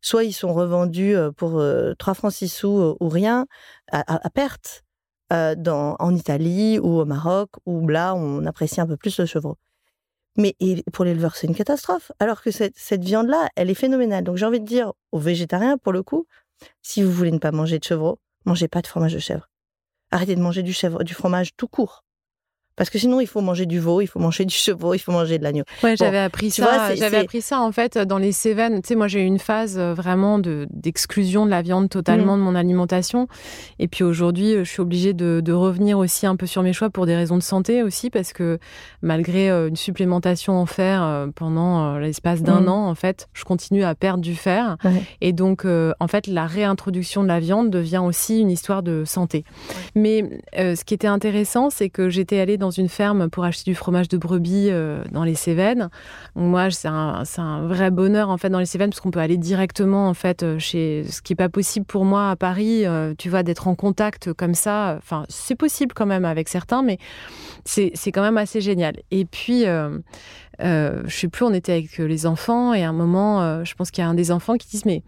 [0.00, 1.62] Soit ils sont revendus pour
[1.98, 3.46] 3 francs 6 sous ou rien
[3.90, 4.84] à, perte
[5.30, 9.58] dans, en Italie ou au Maroc où là on apprécie un peu plus le chevreau.
[10.36, 10.54] Mais
[10.92, 12.12] pour l'éleveur, c'est une catastrophe.
[12.20, 14.22] Alors que cette, cette viande-là, elle est phénoménale.
[14.22, 16.26] Donc j'ai envie de dire aux végétariens, pour le coup,
[16.82, 19.50] si vous voulez ne pas manger de chevreau, mangez pas de fromage de chèvre.
[20.10, 22.05] Arrêtez de manger du, chèvre, du fromage tout court.
[22.76, 25.12] Parce que sinon, il faut manger du veau, il faut manger du chevreau, il faut
[25.12, 25.64] manger de l'agneau.
[25.82, 26.94] Ouais, j'avais appris ça.
[26.94, 28.82] J'avais appris ça en fait dans les Cévennes.
[28.82, 32.36] Tu sais, moi j'ai eu une phase euh, vraiment de d'exclusion de la viande totalement
[32.36, 32.40] mmh.
[32.40, 33.28] de mon alimentation.
[33.78, 36.74] Et puis aujourd'hui, euh, je suis obligée de, de, revenir aussi un peu sur mes
[36.74, 38.58] choix pour des raisons de santé aussi, parce que
[39.00, 42.68] malgré euh, une supplémentation en fer pendant l'espace d'un mmh.
[42.68, 44.76] an, en fait, je continue à perdre du fer.
[45.20, 49.44] Et donc, en fait, la réintroduction de la viande devient aussi une histoire de santé.
[49.94, 53.70] Mais ce qui était intéressant, c'est que j'étais allée dans dans une ferme pour acheter
[53.70, 55.88] du fromage de brebis euh, dans les Cévennes.
[56.34, 60.08] moi, c'est un, vrai bonheur en fait dans les Cévennes parce qu'on peut aller directement
[60.08, 62.84] en fait euh, chez ce qui est pas possible pour moi à Paris.
[62.84, 64.96] Euh, tu vois, d'être en contact comme ça.
[64.98, 66.98] Enfin, c'est possible quand même avec certains, mais
[67.64, 68.96] c'est quand même assez génial.
[69.10, 69.64] Et puis.
[69.66, 73.90] Euh, je sais plus, on était avec les enfants et à un moment, je pense
[73.90, 75.02] qu'il y a un des enfants qui dit mais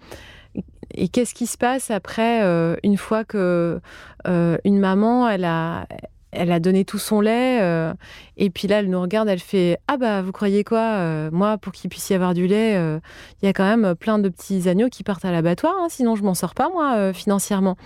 [0.92, 2.42] et qu'est-ce qui se passe après
[2.82, 3.80] une fois que
[4.26, 5.86] une maman elle a
[6.32, 7.60] elle a donné tout son lait.
[7.62, 7.92] Euh,
[8.36, 11.58] et puis là, elle nous regarde, elle fait Ah bah, vous croyez quoi euh, Moi,
[11.58, 12.98] pour qu'il puisse y avoir du lait, euh,
[13.42, 16.16] il y a quand même plein de petits agneaux qui partent à l'abattoir, hein, sinon
[16.16, 17.76] je m'en sors pas, moi, financièrement.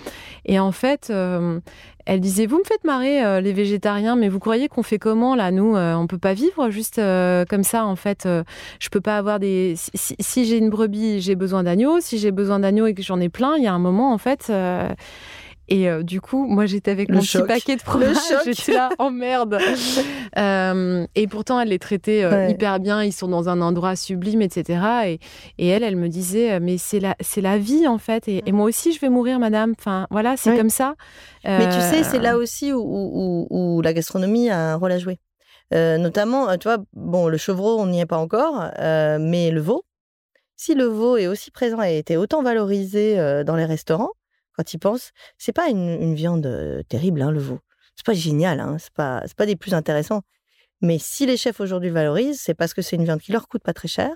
[0.44, 1.12] Et en fait,
[2.04, 5.50] elle disait Vous me faites marrer, les végétariens, mais vous croyez qu'on fait comment, là
[5.50, 8.26] Nous, on peut pas vivre juste comme ça, en fait.
[8.80, 9.74] je peux pas avoir des.
[9.76, 12.00] Si, si j'ai une brebis, j'ai besoin d'agneaux.
[12.00, 14.18] Si j'ai besoin d'agneaux et que j'en ai plein, il y a un moment, en
[14.18, 14.50] fait
[15.68, 18.16] Et euh, du coup, moi, j'étais avec mon petit paquet de fromage.
[18.44, 19.58] J'étais là, oh merde.
[20.38, 23.02] euh, et pourtant, elle les traitait euh, hyper bien.
[23.02, 24.80] Ils sont dans un endroit sublime, etc.
[25.06, 25.20] Et,
[25.58, 28.28] et elle, elle me disait, mais c'est la, c'est la vie, en fait.
[28.28, 29.74] Et, moi aussi, je vais mourir, madame.
[29.78, 30.94] Enfin, voilà, c'est comme ça.
[31.44, 34.98] Mais tu sais, c'est là aussi où, où, où, la gastronomie a un rôle à
[34.98, 35.20] jouer.
[35.70, 39.84] notamment, tu vois, bon, le chevreau, on n'y est pas encore, mais le veau,
[40.56, 44.10] si le veau est aussi présent et était autant valorisé dans les restaurants,
[44.56, 47.58] quand ils pensent, c'est pas une, viande terrible, hein, le veau.
[47.96, 50.22] C'est pas génial, hein, c'est pas, pas des plus intéressants.
[50.80, 53.62] Mais si les chefs aujourd'hui valorisent, c'est parce que c'est une viande qui leur coûte
[53.62, 54.10] pas très cher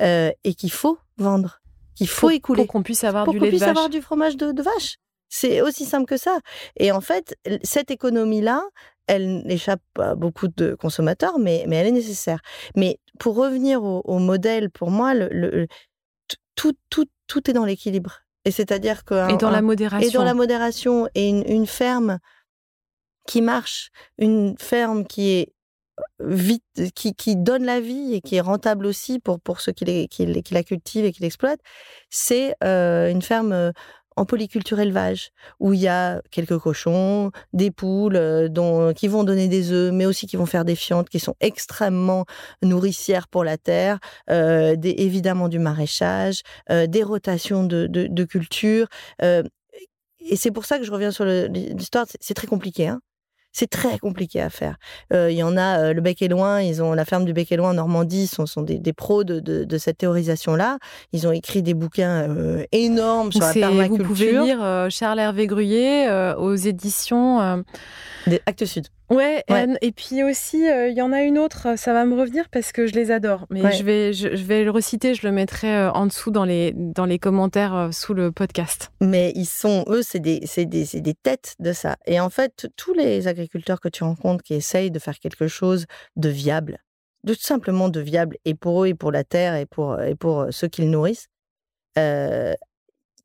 [0.00, 1.60] et qu'il faut vendre,
[1.94, 2.62] qu'il faut écouler.
[2.62, 3.76] Pour qu'on puisse avoir pour du lait puisse de vache.
[3.76, 4.96] avoir du fromage de vache.
[5.28, 6.40] C'est aussi simple que ça.
[6.76, 8.62] Et en fait, cette économie-là,
[9.06, 12.40] elle échappe à beaucoup de consommateurs, mais, mais elle est nécessaire.
[12.76, 15.66] Mais pour revenir au, modèle, pour moi, le,
[16.54, 18.20] tout, tout, tout est dans l'équilibre.
[18.48, 19.30] Et c'est-à-dire que.
[19.30, 20.08] Et dans la modération.
[20.08, 21.06] Et dans la modération.
[21.14, 22.18] Et une, ferme
[23.26, 25.52] qui marche, une ferme qui est
[26.18, 30.08] vite, qui, qui, donne la vie et qui est rentable aussi pour, pour ceux qui,
[30.08, 31.60] qui, la cultivent et qui l'exploitent,
[32.08, 33.72] c'est euh, une ferme
[34.18, 39.24] en polyculture élevage, où il y a quelques cochons, des poules euh, dont, qui vont
[39.24, 42.24] donner des œufs, mais aussi qui vont faire des fientes qui sont extrêmement
[42.62, 43.98] nourricières pour la terre,
[44.30, 48.88] euh, évidemment du maraîchage, euh, des rotations de, de, de cultures.
[49.22, 52.88] et c'est pour ça que je reviens sur l'histoire, c'est très compliqué.
[52.88, 53.00] Hein
[53.52, 54.76] c'est très compliqué à faire.
[55.12, 57.32] Euh, il y en a, euh, le Bec et Loin, ils ont la ferme du
[57.32, 60.78] Bec et Loin en Normandie, sont, sont des, pros de, cette théorisation-là.
[61.12, 63.98] Ils ont écrit des bouquins euh, énormes sur la permaculture.
[63.98, 67.64] Vous pouvez lire Charles Hervé Gruyé aux éditions
[68.46, 68.88] Actes Sud.
[69.10, 69.42] Ouais,
[69.80, 72.86] et puis aussi, il y en a une autre, ça va me revenir parce que
[72.86, 73.46] je les adore.
[73.48, 77.06] Mais je, vais, je, vais le reciter, je le mettrai en dessous dans les, dans
[77.06, 78.90] les commentaires sous le podcast.
[79.00, 81.96] Mais ils sont, eux, c'est des, des, des têtes de ça.
[82.06, 85.86] Et en fait, tous les agriculteurs que tu rencontres qui essayent de faire quelque chose
[86.16, 86.78] de viable,
[87.24, 90.14] de tout simplement de viable, et pour eux, et pour la terre, et pour, et
[90.16, 91.28] pour ceux qu'ils nourrissent,
[91.96, 92.56] il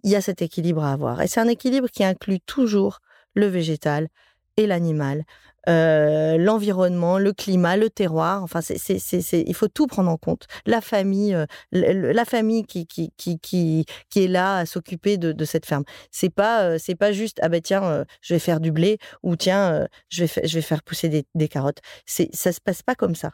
[0.03, 1.21] y a cet équilibre à avoir.
[1.21, 2.99] Et c'est un équilibre qui inclut toujours
[3.33, 4.07] le végétal,
[4.55, 5.23] et l'animal,
[5.69, 8.43] euh, l'environnement, le climat, le terroir.
[8.43, 10.47] Enfin, c'est, c'est, c'est, il faut tout prendre en compte.
[10.65, 15.45] La famille, euh, la famille qui, qui, qui, qui, est là à s'occuper de, de
[15.45, 15.83] cette ferme.
[16.11, 19.35] C'est pas, euh, c'est pas juste ah ben tiens, je vais faire du blé ou
[19.35, 21.79] tiens, je vais, je vais faire pousser des, des carottes.
[22.05, 23.31] C'est, ça se passe pas comme ça.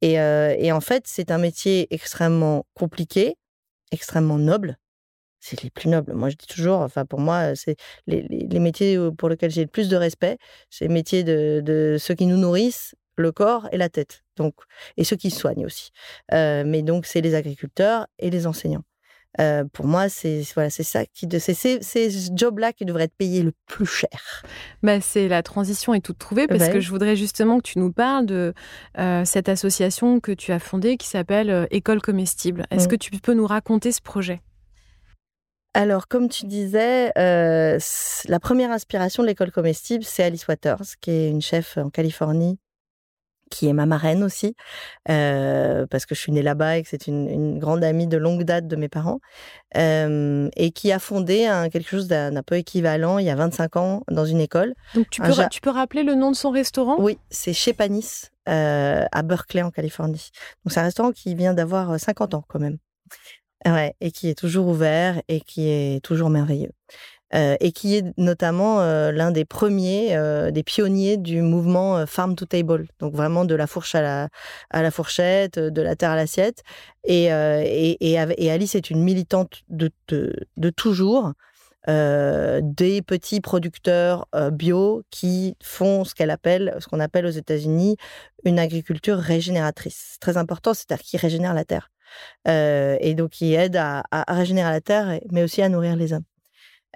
[0.00, 3.36] Et, et en fait, c'est un métier extrêmement compliqué,
[3.92, 4.76] extrêmement noble
[5.42, 6.14] c'est les plus nobles.
[6.14, 7.76] Moi, je dis toujours, enfin, pour moi, c'est
[8.06, 10.38] les, les, métiers pour lesquels j'ai le plus de respect,
[10.70, 14.54] c'est les métiers de, de, ceux qui nous nourrissent, le corps et la tête, donc,
[14.96, 15.90] et ceux qui soignent aussi.
[16.32, 18.84] Euh, mais donc, c'est les agriculteurs et les enseignants.
[19.40, 23.42] Euh, pour moi, c'est voilà, c'est ça qui c'est ces jobs-là qui devraient être payés
[23.42, 24.42] le plus cher.
[24.82, 27.92] Bah, c'est la transition est toute trouvée parce que je voudrais justement que tu nous
[27.92, 28.52] parles de
[28.98, 32.66] euh, cette association que tu as fondée qui s'appelle École comestible.
[32.70, 32.88] Est-ce mmh.
[32.88, 34.42] que tu peux nous raconter ce projet?
[35.74, 37.78] Alors, comme tu disais, euh,
[38.26, 42.58] la première inspiration de l'école comestible, c'est Alice Waters, qui est une chef en Californie,
[43.50, 44.54] qui est ma marraine aussi,
[45.08, 48.42] euh, parce que je suis née là-bas et que c'est une, grande amie de longue
[48.42, 49.20] date de mes parents,
[49.78, 54.02] euh, et qui a fondé quelque chose d'un peu équivalent il y a 25 ans
[54.10, 54.74] dans une école.
[54.94, 56.96] Donc, tu peux, tu peux rappeler le nom de son restaurant?
[56.98, 60.32] Oui, c'est chez Panis, à Berkeley, en Californie.
[60.64, 62.76] Donc, c'est un restaurant qui vient d'avoir 50 ans quand même.
[63.64, 66.72] Ouais, et qui est toujours ouvert et qui est toujours merveilleux.
[67.34, 72.34] Euh, et qui est notamment euh, l'un des premiers, euh, des pionniers du mouvement Farm
[72.34, 74.28] to Table, donc vraiment de la fourche à
[74.72, 76.62] la, fourchette, de la terre à l'assiette.
[77.04, 81.32] Et, et, Alice est une militante de, de, de toujours,
[81.88, 87.96] des petits producteurs bio qui font ce qu'elle appelle, ce qu'on appelle aux États-Unis
[88.44, 90.10] une agriculture régénératrice.
[90.12, 91.88] C'est très important, c'est-à-dire qui régénère la terre.
[92.48, 96.24] Euh, et donc qui aide à, régénérer la terre, mais aussi à nourrir les hommes.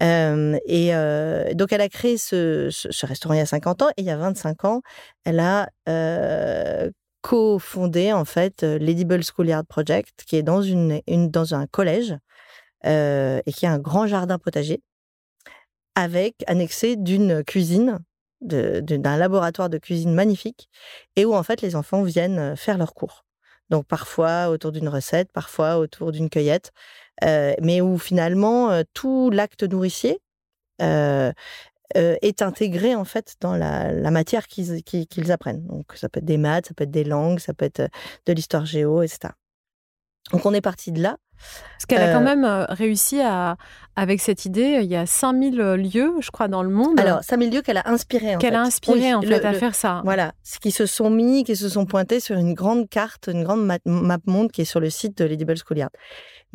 [0.03, 2.71] Euh, et euh, donc, elle a créé ce,
[3.07, 4.83] restaurant il y a 50 ans, et il y a 25 ans,
[5.25, 5.69] elle a
[7.23, 10.63] co-fondé en fait l'Edible Schoolyard Project, qui est dans,
[11.07, 12.17] dans un collège
[12.85, 14.81] et qui a un grand jardin potager,
[15.95, 17.99] avec annexé d'une cuisine,
[18.43, 20.69] d'un laboratoire de cuisine magnifique,
[21.17, 23.26] et où en fait les enfants viennent faire leurs cours.
[23.71, 26.73] Donc parfois autour d'une recette, parfois autour d'une cueillette,
[27.23, 30.21] mais où finalement tout l'acte nourricier
[31.95, 35.67] est intégré en fait dans la, matière qu'ils apprennent.
[35.67, 37.89] Donc ça peut être des maths, ça peut être des langues, ça peut être
[38.27, 39.33] de l'histoire géo, etc.
[40.33, 43.57] Donc on est parti de là Parce qu'elle a quand même réussi à,
[43.97, 47.01] avec cette idée, il y a 5000 lieux, je crois, dans le monde.
[47.01, 50.03] Alors, 5000 lieux qu'elle a inspiré, en Qu'elle a inspiré, en fait, à faire ça.
[50.05, 53.67] Voilà, qui se sont mis, qui se sont pointés sur une grande carte, une grande
[53.67, 55.91] map, monde qui est sur le site de Lady Schoolyard.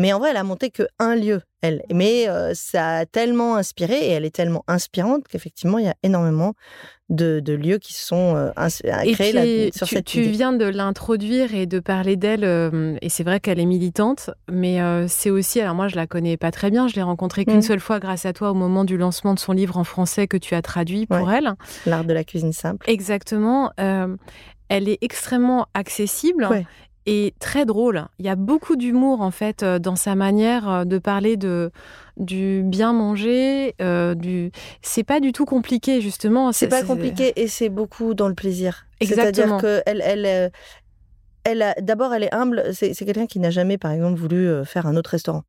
[0.02, 1.84] Mais en vrai, elle a monté que un lieu, elle.
[1.94, 6.54] Mais ça a tellement inspiré et elle est tellement inspirante qu'effectivement, il y a énormément
[7.12, 8.52] de, lieux qui sont euh,
[9.14, 13.24] créés sur tu, cette tu viens de l'introduire et de parler d'elle, euh, et c'est
[13.24, 16.72] vrai qu'elle est militante, mais euh, c'est aussi, alors moi je la connais pas très
[16.72, 17.64] bien, je l'ai rencontrée qu'une mmh.
[17.64, 20.38] seule fois grâce à toi au moment du lancement de son livre en français que
[20.38, 21.54] tu as traduit pour elle.
[21.86, 22.90] L'art de la cuisine simple.
[22.90, 23.72] Exactement.
[23.78, 26.48] elle est extrêmement accessible
[27.06, 28.06] et très drôle.
[28.20, 31.72] Il y a beaucoup d'humour en fait euh, dans sa manière euh, de parler de
[32.18, 33.76] du bien manger.
[33.82, 36.52] Euh, du c'est pas du tout compliqué justement.
[36.52, 38.86] C'est pas compliqué et c'est beaucoup dans le plaisir.
[39.02, 40.52] C'est-à-dire que elle, elle,
[41.44, 42.64] elle d'abord elle est humble.
[42.74, 45.44] C'est quelqu'un qui n'a jamais par exemple voulu faire un autre restaurant.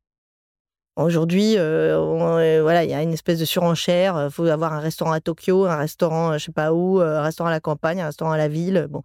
[0.95, 4.25] Aujourd'hui, voilà, il y a une espèce de surenchère.
[4.25, 7.49] Il faut avoir un restaurant à Tokyo, un restaurant, je sais pas où, un restaurant
[7.49, 8.87] à la campagne, un restaurant à la ville.
[8.89, 9.01] Bon,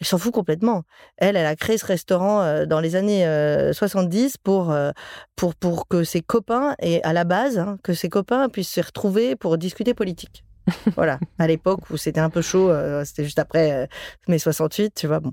[0.00, 0.84] elle s'en fout complètement.
[1.16, 3.24] Elle, elle a créé ce restaurant euh, dans les années
[3.72, 4.92] 70 euh, pour, euh,
[5.36, 8.80] pour, pour que ses copains, et à la base, hein, que ses copains puissent se
[8.80, 10.44] retrouver pour discuter politique.
[10.96, 12.70] voilà, à l'époque où c'était un peu chaud,
[13.02, 13.88] c'était juste après
[14.28, 15.18] mai 68, tu vois.
[15.18, 15.32] Bon,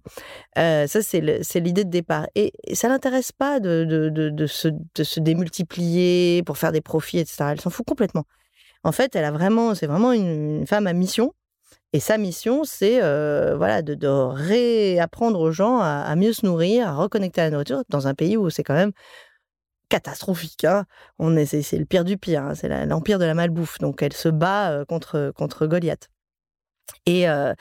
[0.56, 1.20] ça c'est
[1.60, 2.28] l'idée de départ.
[2.36, 6.80] Et, ça l'intéresse pas de, de, de, de, se, de se démultiplier pour faire des
[6.80, 7.50] profits, etc.
[7.52, 8.24] Elle s'en fout complètement.
[8.86, 11.34] En fait, elle a vraiment, c'est vraiment une, femme à mission
[11.96, 16.96] et sa mission, c'est euh, voilà, de, réapprendre aux gens à, mieux se nourrir, à
[16.96, 18.92] reconnecter à la nourriture dans un pays où c'est quand même
[19.88, 20.66] catastrophique.
[20.66, 20.86] Hein.
[21.46, 22.44] C'est, le pire du pire.
[22.44, 22.54] Hein.
[22.54, 23.78] C'est l'empire de la malbouffe.
[23.78, 26.10] Donc elle se bat euh, contre, contre Goliath.
[27.06, 27.54] Et, euh,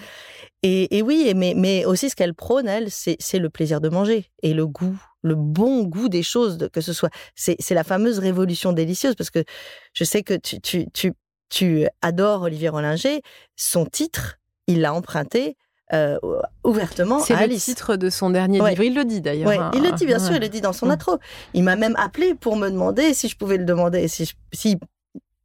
[0.65, 4.53] et, oui, mais, mais aussi ce qu'elle prône, elle, c'est, le plaisir de manger et
[4.53, 7.11] le goût, le bon goût des choses, que ce soit.
[7.37, 9.45] C'est, la fameuse révolution délicieuse, parce que
[9.93, 11.13] je sais que tu, tu,
[11.55, 13.23] tu adores Olivier Rollinger,
[13.55, 15.57] son titre, il l'a emprunté
[15.93, 16.19] euh,
[16.65, 18.83] ouvertement C'est le titre de son dernier livre.
[18.83, 19.51] Il le dit d'ailleurs.
[19.51, 19.71] Hein.
[19.73, 21.19] Il le dit, bien sûr, il le dit dans son intro.
[21.53, 24.09] Il m'a même appelé pour me demander si je pouvais le demander.
[24.09, 24.79] Si, si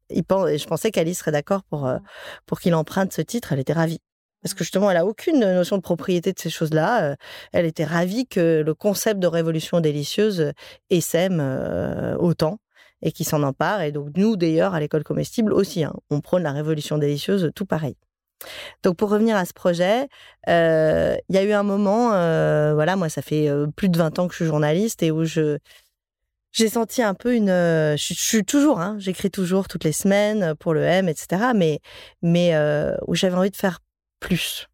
[0.10, 2.00] il pense, je pensais qu'Alice serait d'accord pour, euh,
[2.48, 3.54] pour qu'il emprunte ce titre.
[3.54, 4.00] Elle était ravie.
[4.42, 7.04] Parce que justement, elle a aucune notion de propriété de ces choses-là.
[7.04, 7.16] Euh,
[7.52, 10.54] elle était ravie que le concept de révolution délicieuse
[10.90, 11.40] essaime
[12.18, 12.58] autant
[13.02, 13.82] et qui s'en empare.
[13.82, 17.66] Et donc, nous, d'ailleurs, à l'école comestible aussi, hein, on prône la révolution délicieuse, tout
[17.66, 17.96] pareil.
[18.84, 20.08] Donc, pour revenir à ce projet,
[20.48, 23.98] euh, il y a eu un moment, euh, voilà, moi, ça fait euh, plus de
[23.98, 25.58] 20 ans que je suis journaliste et où je.
[26.52, 27.50] J'ai senti un peu une.
[27.50, 31.52] Je, suis toujours, hein, j'écris toujours toutes les semaines pour le M, etc.
[31.56, 31.80] Mais,
[32.24, 32.56] mais
[33.08, 33.82] où j'avais envie de faire
[34.20, 34.68] plus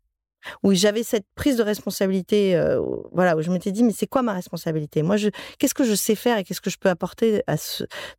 [0.63, 2.81] où j'avais cette prise de responsabilité, euh,
[3.11, 5.03] voilà, où je m'étais dit, mais c'est quoi ma responsabilité?
[5.03, 5.17] Moi,
[5.59, 7.43] qu'est-ce que je sais faire et qu'est-ce que je peux apporter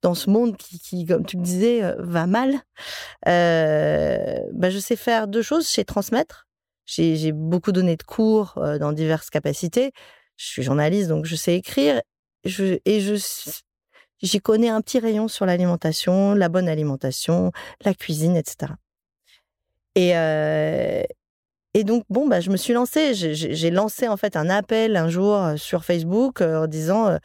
[0.02, 2.54] dans ce monde qui, comme tu le disais, euh, va mal?
[3.24, 6.46] Bah, Je sais faire deux choses, je sais transmettre.
[6.86, 9.92] J'ai beaucoup donné de cours dans diverses capacités.
[10.36, 12.00] Je suis journaliste, donc je sais écrire.
[12.44, 12.48] Et
[13.00, 13.16] je
[14.22, 17.52] j'y connais un petit rayon sur l'alimentation, la bonne alimentation,
[17.84, 18.72] la cuisine, etc.
[19.94, 20.12] Et,
[21.76, 23.12] et donc, bon, bah, je me suis lancée.
[23.12, 27.18] J'ai lancé en fait un appel un jour euh, sur Facebook euh, en disant euh,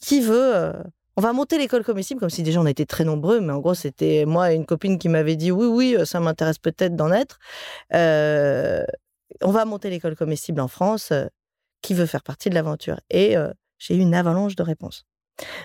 [0.00, 0.74] qui veut.
[1.16, 3.72] on va monter l'école comestible, comme si déjà on était très nombreux, mais en gros,
[3.72, 7.38] c'était moi et une copine qui m'avait dit oui, oui, ça m'intéresse peut-être d'en être.
[7.90, 11.10] on va monter l'école comestible en France.
[11.80, 13.34] qui veut faire partie de l'aventure Et
[13.78, 15.06] j'ai eu une avalanche de réponses.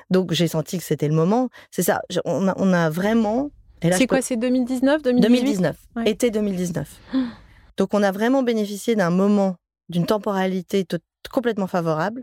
[0.10, 1.50] Donc, j'ai senti que c'était le moment.
[1.70, 3.52] C'est ça, on a, on a vraiment.
[3.82, 5.76] C'est quoi, c'est 2019 2019,
[6.06, 6.88] été 2019.
[7.82, 9.56] Donc on a vraiment bénéficié d'un moment,
[9.90, 10.86] d'une temporalité
[11.32, 12.22] complètement favorable.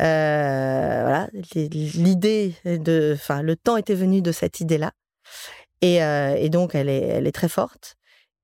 [0.00, 1.28] Euh, voilà,
[1.62, 4.92] l'idée de, enfin, le temps était venu de cette idée-là,
[5.82, 7.96] et, euh, donc elle est, très forte.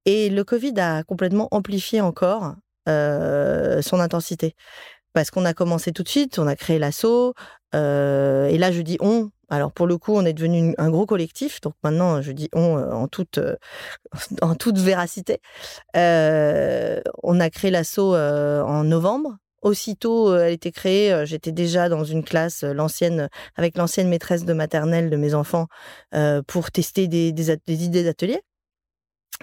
[0.04, 2.56] Et le Covid a complètement amplifié encore
[2.90, 4.54] euh, son intensité,
[5.14, 7.32] parce qu'on a commencé tout de suite, on a créé l'assaut,
[7.74, 11.60] et là je dis on, alors pour le coup, on est devenu un gros collectif,
[11.60, 13.56] donc maintenant je dis on euh, en toute, euh,
[14.42, 15.40] en toute véracité.
[15.96, 19.36] Euh, on a créé l'assaut en novembre.
[19.62, 25.08] Aussitôt, elle était créée, j'étais déjà dans une classe, l'ancienne, avec l'ancienne maîtresse de maternelle
[25.08, 25.68] de mes enfants,
[26.46, 28.42] pour tester des, des idées d'atelier.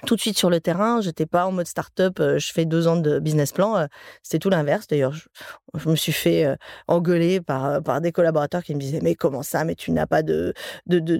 [0.06, 1.02] Tout de suite sur le terrain.
[1.02, 3.78] J'étais pas en mode start-up, euh, je fais deux ans de business plan.
[3.78, 3.86] Euh,
[4.24, 4.88] c'était tout l'inverse.
[4.88, 6.56] D'ailleurs, je, me suis fait euh,
[6.88, 9.64] engueuler par, par des collaborateurs qui me disaient Mais comment ça?
[9.64, 10.54] Mais tu n'as pas de,
[10.88, 11.18] de, de,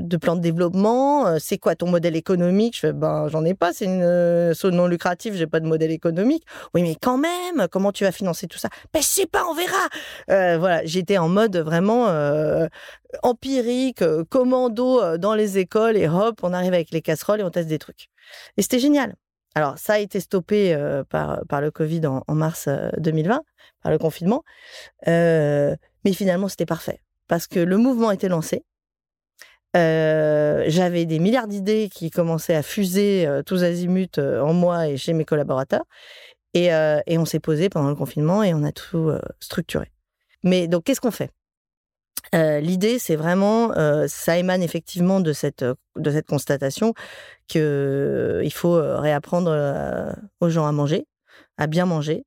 [0.00, 2.76] de, plan de développement C'est quoi ton modèle économique?
[2.76, 3.72] Je fais Ben, j'en ai pas.
[3.72, 6.44] C'est une zone non lucrative, j'ai pas de modèle économique.
[6.74, 8.68] Oui, mais quand même, comment tu vas financer tout ça?
[8.92, 10.58] Ben, je sais pas, on verra.
[10.58, 12.06] voilà, j'étais en mode vraiment
[13.22, 17.68] empirique, commando dans les écoles et hop, on arrive avec les casseroles et on teste
[17.68, 18.08] des trucs.
[18.56, 19.14] Et c'était génial.
[19.54, 23.40] Alors, ça a été stoppé euh, par, par le Covid en, mars 2020, euh,
[23.82, 24.44] par le confinement.
[25.08, 27.00] Euh, mais finalement, c'était parfait.
[27.28, 28.64] Parce que le mouvement était lancé.
[29.74, 35.24] J'avais des milliards d'idées qui commençaient à fuser tous azimuts en moi et chez mes
[35.24, 35.84] collaborateurs.
[36.52, 39.10] Et, et on s'est posé pendant le confinement et on a tout
[39.40, 39.90] structuré.
[40.42, 41.30] Mais donc, qu'est-ce qu'on fait?
[42.34, 45.64] Euh, l'idée, c'est vraiment, euh, ça émane effectivement de cette,
[45.96, 46.94] de cette constatation
[47.46, 49.50] qu'il euh, faut réapprendre
[50.40, 51.06] aux gens à manger,
[51.58, 52.24] à bien manger.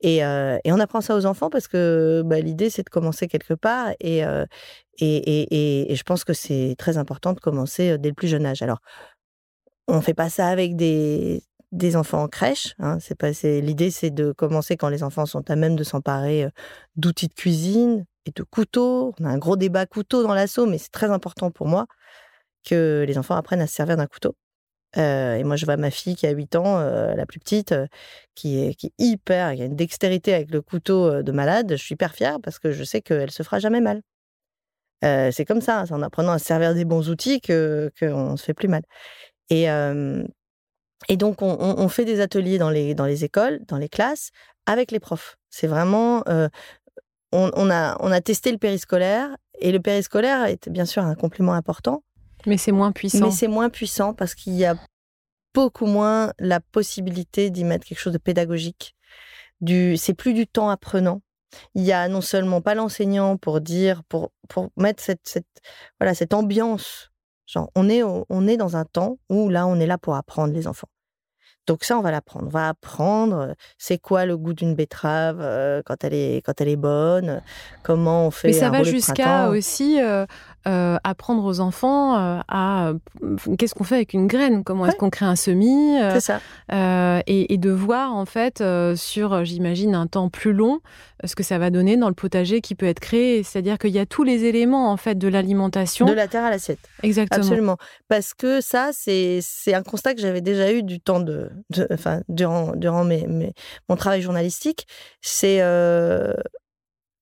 [0.00, 3.90] Et, on apprend ça aux enfants parce que bah, l'idée, c'est de commencer quelque part.
[4.00, 4.22] Et,
[4.98, 8.62] et, et, je pense que c'est très important de commencer dès le plus jeune âge.
[8.62, 8.80] Alors,
[9.88, 12.74] on ne fait pas ça avec des, des enfants en crèche.
[12.78, 16.48] Hein, c'est l'idée, c'est de commencer quand les enfants sont à même de s'emparer
[16.96, 19.14] d'outils de cuisine, et de couteaux.
[19.20, 21.86] On a un gros débat couteau dans l'assaut, mais c'est très important pour moi
[22.64, 24.36] que les enfants apprennent à se servir d'un couteau.
[24.98, 27.72] Euh, et moi, je vois ma fille qui a 8 ans, euh, la plus petite,
[27.72, 27.86] euh,
[28.34, 31.68] qui, est, qui est hyper, qui a une dextérité avec le couteau de malade.
[31.70, 34.02] Je suis hyper fière parce que je sais qu'elle se fera jamais mal.
[35.02, 38.44] c'est comme ça, c'est en apprenant à se servir des bons outils qu'on que se
[38.44, 38.82] fait plus mal.
[39.50, 39.64] Et,
[41.08, 44.30] et donc, on, on, fait des ateliers dans les, dans les écoles, dans les classes,
[44.66, 45.36] avec les profs.
[45.50, 46.22] C'est vraiment
[47.32, 51.54] on, a, on a testé le périscolaire et le périscolaire est bien sûr un complément
[51.54, 52.04] important.
[52.46, 53.26] Mais c'est moins puissant.
[53.26, 54.76] Mais c'est moins puissant parce qu'il y a
[55.54, 58.94] beaucoup moins la possibilité d'y mettre quelque chose de pédagogique.
[59.60, 61.22] Du, c'est plus du temps apprenant.
[61.74, 65.46] Il y a non seulement pas l'enseignant pour dire, pour, pour mettre cette, cette,
[66.00, 67.10] voilà, cette ambiance.
[67.46, 70.54] Genre, on est, on est dans un temps où là, on est là pour apprendre
[70.54, 70.88] les enfants.
[71.66, 72.46] Donc ça, on va l'apprendre.
[72.46, 76.60] On va apprendre euh, c'est quoi le goût d'une betterave euh, quand elle est quand
[76.60, 77.40] elle est bonne,
[77.82, 78.48] comment on fait.
[78.48, 80.26] Mais ça va jusqu'à aussi euh,
[80.64, 82.14] apprendre aux enfants
[82.48, 82.92] à
[83.58, 85.98] qu'est-ce qu'on fait avec une graine, comment est-ce qu'on crée un semis?
[86.12, 86.40] c'est ça.
[87.26, 88.62] Et, et, de voir en fait
[88.96, 90.80] sur, j'imagine, un temps plus long,
[91.24, 93.42] ce que ça va donner dans le potager qui peut être créé.
[93.42, 96.06] C'est-à-dire qu'il y a tous les éléments en fait de l'alimentation.
[96.06, 96.78] De la terre à l'assiette.
[97.02, 97.42] Exactement.
[97.42, 97.76] Absolument.
[98.08, 101.50] Parce que ça, c'est un constat que j'avais déjà eu du temps de,
[101.90, 103.52] enfin, durant, durant mes,
[103.88, 104.86] mon travail journalistique.
[105.20, 105.60] C'est.
[105.60, 106.34] Euh,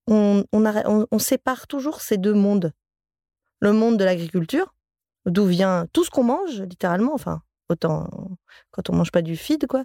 [0.06, 2.72] on, on, on, sépare toujours ces deux mondes.
[3.60, 4.74] Le monde de l'agriculture,
[5.26, 8.08] d'où vient tout ce qu'on mange, littéralement, enfin, autant
[8.70, 9.84] quand on mange pas du feed, quoi,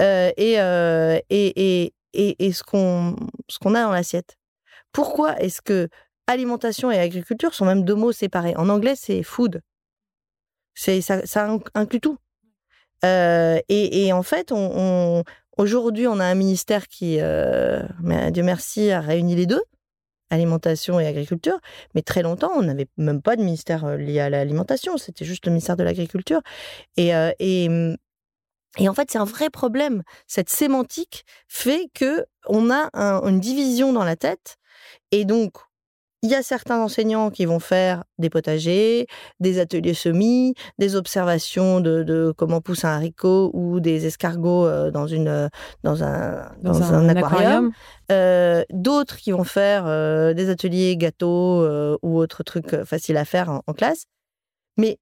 [0.00, 3.16] euh, et, euh, et, et, et, ce qu'on
[3.48, 4.36] ce qu'on a dans l'assiette.
[4.92, 5.88] Pourquoi est-ce que
[6.26, 8.54] alimentation et agriculture sont même deux mots séparés?
[8.56, 9.60] En anglais, c'est food.
[10.74, 12.18] Ça, ça, inclut tout.
[13.04, 14.52] Euh, et, et, en fait,
[15.56, 17.82] aujourd'hui, on a un ministère qui, euh,
[18.30, 19.62] Dieu merci, a réuni les deux,
[20.30, 21.58] alimentation et agriculture.
[21.94, 24.96] Mais très longtemps, on n'avait même pas de ministère euh, lié à l'alimentation.
[24.98, 26.40] C'était juste le ministère de l'agriculture.
[26.96, 27.68] Et, et
[28.78, 30.02] et en fait, c'est un vrai problème.
[30.26, 32.90] Cette sémantique fait que on a
[33.26, 34.56] une division dans la tête.
[35.12, 35.54] Et donc,
[36.26, 39.06] il y a certains enseignants qui vont faire des potagers,
[39.38, 45.06] des ateliers semis, des observations de, comment pousse un haricot ou des escargots euh, dans,
[45.06, 45.48] une,
[45.84, 47.70] dans, un, dans, un, aquarium.
[48.10, 51.64] Euh, d'autres qui vont faire euh, des ateliers gâteaux
[52.02, 54.06] ou autres trucs faciles à faire en, en classe.
[54.76, 54.98] Mais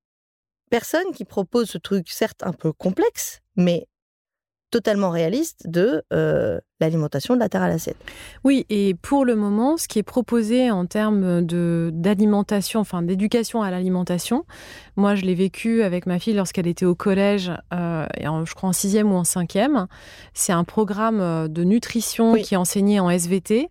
[0.68, 3.86] personne qui propose ce truc, certes un peu complexe, mais
[4.74, 7.96] totalement réaliste de euh, l'alimentation de la terre à l'assiette.
[8.42, 11.42] Oui, et pour le moment, ce qui est proposé en termes
[11.92, 14.44] d'alimentation, enfin d'éducation à l'alimentation,
[14.96, 18.70] moi je l'ai vécu avec ma fille lorsqu'elle était au collège, euh, et je crois
[18.70, 19.86] en sixième ou en cinquième.
[20.32, 23.68] C'est un programme euh, de nutrition qui est enseigné en SVT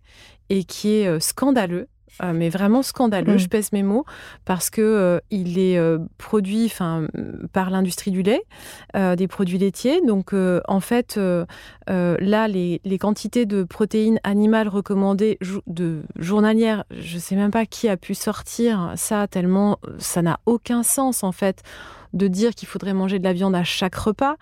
[0.49, 1.89] et qui est scandaleux.
[2.22, 3.49] Euh, mais vraiment scandaleux, je mmh.
[3.49, 4.05] pèse mes mots,
[4.45, 6.72] parce que euh, il est euh, produit
[7.53, 8.43] par l'industrie du lait,
[8.93, 10.01] des produits laitiers.
[10.05, 11.20] Donc en fait,
[11.88, 15.38] là, les, les, quantités de protéines animales recommandées
[15.68, 20.84] de journalières, je sais même pas qui a pu sortir ça tellement ça n'a aucun
[20.84, 21.64] sens en fait
[22.14, 24.36] de dire qu'il faudrait manger de la viande à chaque repas,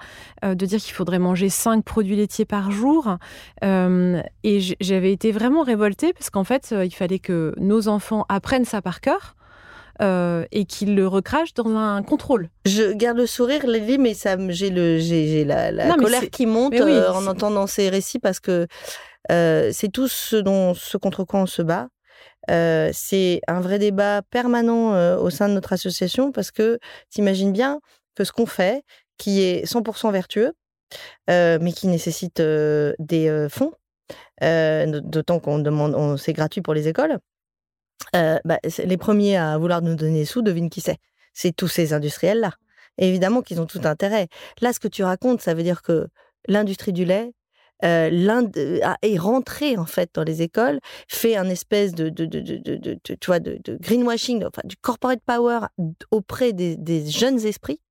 [0.45, 3.17] euh, de dire qu'il faudrait manger cinq produits laitiers par jour.
[3.63, 8.25] Euh, et j'avais été vraiment révoltée parce qu'en fait, euh, il fallait que nos enfants
[8.29, 9.35] apprennent ça par cœur.
[10.51, 12.49] et qu'il le recrache dans un contrôle.
[12.65, 16.73] Je garde le sourire, Lily, mais ça, j'ai le, j'ai la, la colère qui monte
[16.73, 18.65] en entendant ces récits parce que
[19.29, 21.89] c'est tout ce dont, ce contre quoi on se bat.
[22.47, 26.79] C'est un vrai débat permanent au sein de notre association parce que
[27.09, 27.79] t'imagines bien
[28.15, 28.83] que ce qu'on fait,
[29.17, 30.53] qui est 100% vertueux,
[31.27, 33.73] mais qui nécessite des fonds,
[34.41, 37.19] d'autant qu'on demande, on, c'est gratuit pour les écoles.
[38.13, 40.97] Bah, les premiers à vouloir nous donner des sous, devine qui c'est
[41.33, 42.51] C'est tous ces industriels-là.
[42.97, 44.27] évidemment qu'ils ont tout intérêt.
[44.59, 46.07] Là, ce que tu racontes, ça veut dire que
[46.47, 47.31] l'industrie du lait
[47.81, 53.17] est rentrée en fait dans les écoles, fait un espèce de, de, de, de, tu
[53.25, 55.61] vois, de, greenwashing, enfin, du corporate power
[56.11, 57.81] auprès des jeunes esprits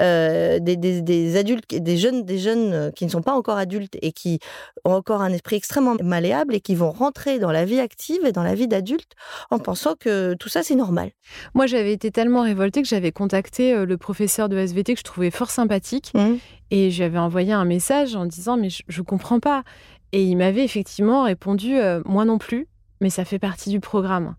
[0.00, 3.96] euh, des, des, adultes, des jeunes, des jeunes euh, qui ne sont pas encore adultes
[4.02, 4.40] et qui
[4.84, 8.32] ont encore un esprit extrêmement malléable et qui vont rentrer dans la vie active et
[8.32, 9.12] dans la vie d'adulte
[9.50, 11.12] en pensant que tout ça c'est normal.
[11.54, 15.04] Moi j'avais été tellement révoltée que j'avais contacté euh, le professeur de SVT que je
[15.04, 16.34] trouvais fort sympathique mmh.
[16.72, 19.62] et j'avais envoyé un message en disant mais je, je comprends pas.
[20.10, 21.74] Et il m'avait effectivement répondu
[22.04, 22.68] moi non plus
[23.04, 24.34] mais ça fait partie du programme.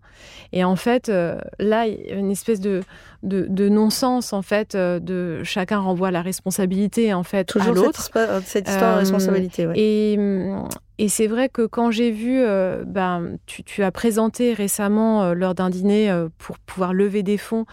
[0.52, 2.82] Et en fait, là, il y a une espèce de,
[3.22, 8.10] de, non-sens en fait euh, de chacun renvoie la responsabilité en fait Toujours à l'autre.
[8.44, 9.68] Cette, histoire de euh, responsabilité.
[9.74, 10.18] Et,
[10.98, 15.54] et c'est vrai que quand j'ai vu, euh, ben, tu, tu, as présenté récemment lors
[15.54, 17.66] d'un dîner pour pouvoir lever des fonds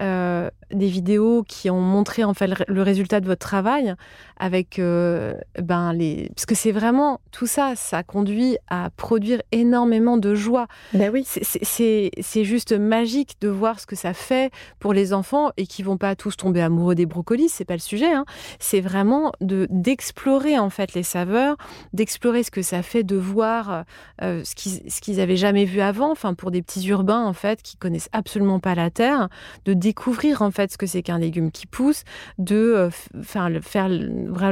[0.00, 3.94] des vidéos qui ont montré en fait le, résultat de votre travail
[4.38, 10.34] avec ben les parce que c'est vraiment tout ça ça conduit à produire énormément de
[10.34, 10.66] joie.
[10.92, 11.24] Ben oui.
[11.26, 15.96] C'est juste magique de voir ce que ça fait pour les enfants et qui vont
[15.96, 18.12] pas tous tomber amoureux des brocolis, c'est pas le sujet.
[18.12, 18.24] Hein.
[18.58, 21.56] C'est vraiment de d'explorer en fait les saveurs,
[21.92, 23.84] d'explorer ce que ça fait de voir
[24.22, 26.10] euh, ce qu'ils ce qu'ils avaient jamais vu avant.
[26.10, 29.28] Enfin pour des petits urbains en fait qui connaissent absolument pas la terre,
[29.64, 32.04] de découvrir en fait ce que c'est qu'un légume qui pousse,
[32.38, 32.90] de euh,
[33.22, 33.50] faire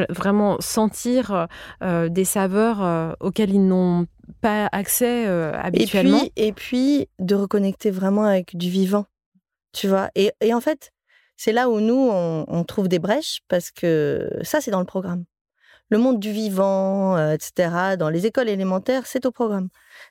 [0.09, 1.47] vraiment sentir
[1.83, 4.07] euh, des saveurs auxquelles ils n'ont
[4.41, 6.23] pas accès habituellement.
[6.25, 9.07] Et puis, et puis de reconnecter vraiment avec du vivant.
[9.73, 10.91] Tu vois et, et, en fait,
[11.37, 15.25] c'est là où nous, on, trouve des brèches parce que ça, c'est dans le programme.
[15.91, 19.69] Le monde du vivant, euh, etc., dans les écoles élémentaires, c'est au programme.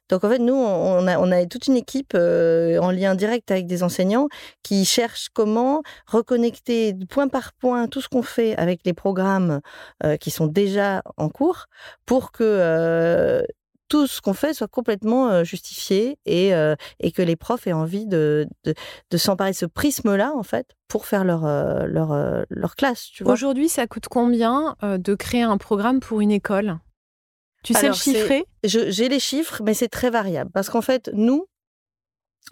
[0.10, 3.84] Donc en fait, nous, on a, toute une équipe euh, en lien direct avec des
[3.84, 4.28] enseignants
[4.64, 9.62] qui cherchent comment reconnecter point par point tout ce qu'on fait avec les programmes
[10.04, 11.68] euh, qui sont déjà en cours
[12.06, 13.44] pour que
[13.88, 16.52] tout ce qu'on fait soit complètement justifié et,
[17.00, 21.06] et que les profs aient envie de, de, s'emparer de ce prisme-là, en fait, pour
[21.06, 21.46] faire leur,
[21.88, 23.10] leur, leur classe.
[23.26, 26.80] Aujourd'hui, ça coûte combien de créer un programme pour une école?
[27.64, 28.46] Tu sais le chiffrer?
[28.64, 30.52] J'ai les chiffres, mais c'est très variable.
[30.54, 31.48] Parce qu'en fait, nous,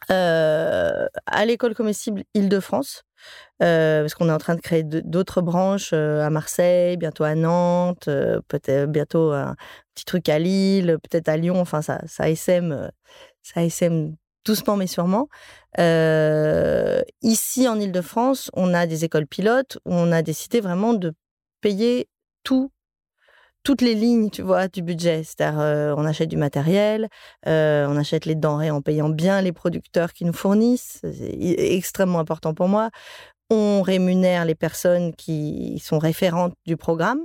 [0.10, 3.04] à l'école comestible Île-de-France,
[3.60, 8.10] parce qu'on est en train de créer d'autres branches à Marseille, bientôt à Nantes,
[8.48, 9.56] peut-être bientôt un
[9.94, 11.60] petit truc à Lille, peut-être à Lyon.
[11.60, 12.92] Enfin, ça, ça SM,
[13.42, 14.16] ça SM
[14.46, 15.28] doucement mais sûrement.
[17.22, 21.14] ici en Île-de-France, on a des écoles pilotes où on a décidé vraiment de
[21.62, 22.08] payer
[22.44, 22.72] tout
[23.66, 25.24] toutes les lignes, tu vois, du budget.
[25.24, 27.10] C'est-à-dire, on achète du matériel,
[27.46, 31.02] on achète les denrées en payant bien les producteurs qui nous fournissent.
[31.02, 32.92] C'est extrêmement important pour moi.
[33.50, 37.22] On rémunère les personnes qui sont référentes du programme.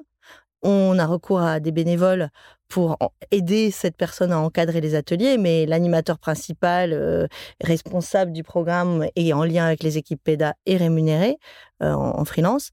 [0.63, 2.31] On a recours à des bénévoles
[2.69, 2.97] pour
[3.31, 7.29] aider cette personne à encadrer les ateliers, mais l'animateur principal,
[7.63, 11.37] responsable du programme et en lien avec les équipes PEDA est rémunéré
[11.81, 12.71] en, freelance.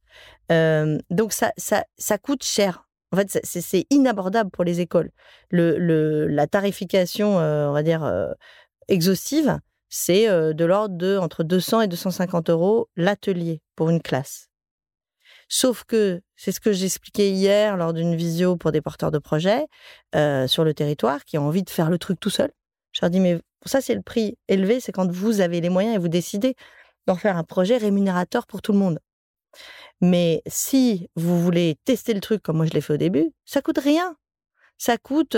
[0.49, 5.12] donc ça, ça, ça coûte cher en fait, c'est inabordable pour les écoles.
[5.49, 8.10] Le, la tarification, on va dire,
[8.88, 14.49] exhaustive, c'est de l'ordre de entre 200 et 250 euros l'atelier pour une classe.
[15.49, 19.66] Sauf que, c'est ce que j'expliquais hier lors d'une visio pour des porteurs de projets
[20.47, 22.51] sur le territoire qui ont envie de faire le truc tout seul.
[22.91, 25.95] Je leur dis, mais ça, c'est le prix élevé, c'est quand vous avez les moyens
[25.95, 26.55] et vous décidez
[27.05, 28.99] d'en faire un projet rémunérateur pour tout le monde.
[30.01, 33.61] Mais si vous voulez tester le truc comme moi je l'ai fait au début, ça
[33.61, 34.15] coûte rien.
[34.77, 35.35] Ça coûte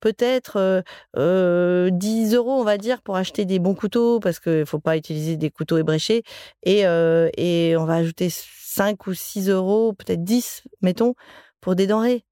[0.00, 0.84] peut-être
[1.16, 4.98] 10 euros, on va dire, pour acheter des bons couteaux, parce qu'il ne faut pas
[4.98, 6.24] utiliser des couteaux ébréchés.
[6.62, 11.14] Et, et on va ajouter 5 ou 6 euros, peut-être 10, mettons,
[11.62, 12.26] pour des denrées.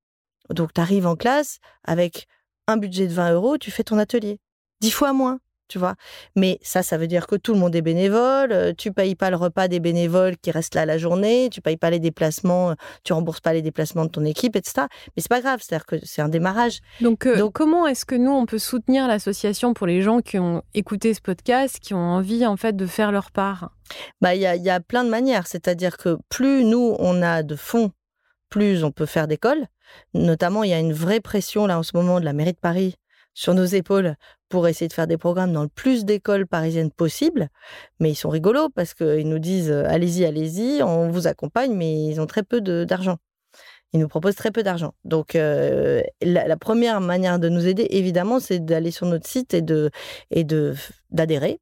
[0.50, 2.26] Donc, tu arrives en classe avec
[2.66, 4.38] un budget de 20 euros, tu fais ton atelier.
[4.80, 5.40] 10 fois moins.
[5.70, 5.94] Tu vois.
[6.36, 9.30] Mais ça, ça veut dire que tout le monde est bénévole, euh, tu payes pas
[9.30, 12.74] le repas des bénévoles qui restent là la journée, tu payes pas les déplacements, euh,
[13.04, 14.86] tu rembourses pas les déplacements de ton équipe, etc.
[15.16, 16.80] Mais c'est pas grave, c'est-à-dire que c'est un démarrage.
[17.00, 20.38] Donc, euh, Donc comment est-ce que nous, on peut soutenir l'association pour les gens qui
[20.38, 23.70] ont écouté ce podcast, qui ont envie, en fait, de faire leur part?
[24.20, 27.44] Bah, il y a, y a plein de manières, c'est-à-dire que plus nous, on a
[27.44, 27.92] de fonds,
[28.48, 29.66] plus on peut faire d'école.
[30.14, 32.58] Notamment, il y a une vraie pression là en ce moment de la mairie de
[32.58, 32.96] Paris
[33.34, 34.16] sur nos épaules
[34.50, 37.48] pour essayer de faire des programmes dans le plus d'écoles parisiennes possible.
[38.00, 42.04] Mais ils sont rigolos parce qu'ils nous disent euh, allez-y, allez-y, on vous accompagne, mais
[42.04, 43.16] ils ont très peu d'argent.
[43.92, 44.94] Ils nous proposent très peu d'argent.
[45.04, 49.62] Donc, euh, la, première manière de nous aider, évidemment, c'est d'aller sur notre site et
[49.62, 49.90] de
[50.30, 50.74] et de
[51.10, 51.60] d'adhérer.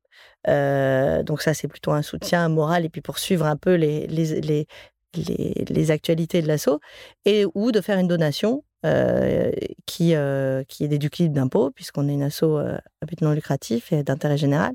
[0.48, 4.06] Euh, donc ça, c'est plutôt un soutien moral et puis pour suivre un peu les,
[4.06, 4.66] les, les,
[5.68, 6.80] les, actualités de l'assaut
[7.24, 9.50] et ou de faire une donation euh,
[9.86, 13.92] qui, euh, qui est déductible d'impôts, puisqu'on est une asso euh, à but non lucratif
[13.92, 14.72] et d'intérêt général.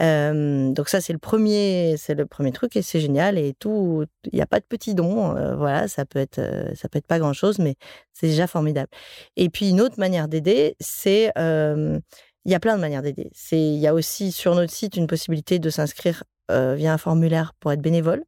[0.00, 3.38] donc ça, c'est le premier, c'est le premier truc et c'est génial.
[3.38, 5.34] Et tout, il n'y a pas de petits dons.
[5.56, 6.40] voilà, ça peut être,
[6.74, 7.76] ça peut être pas grand chose, mais
[8.12, 8.90] c'est déjà formidable.
[9.36, 13.30] Et puis une autre manière d'aider, c'est il y a plein de manières d'aider.
[13.52, 17.72] Il y a aussi sur notre site une possibilité de s'inscrire via un formulaire pour
[17.72, 18.24] être bénévole.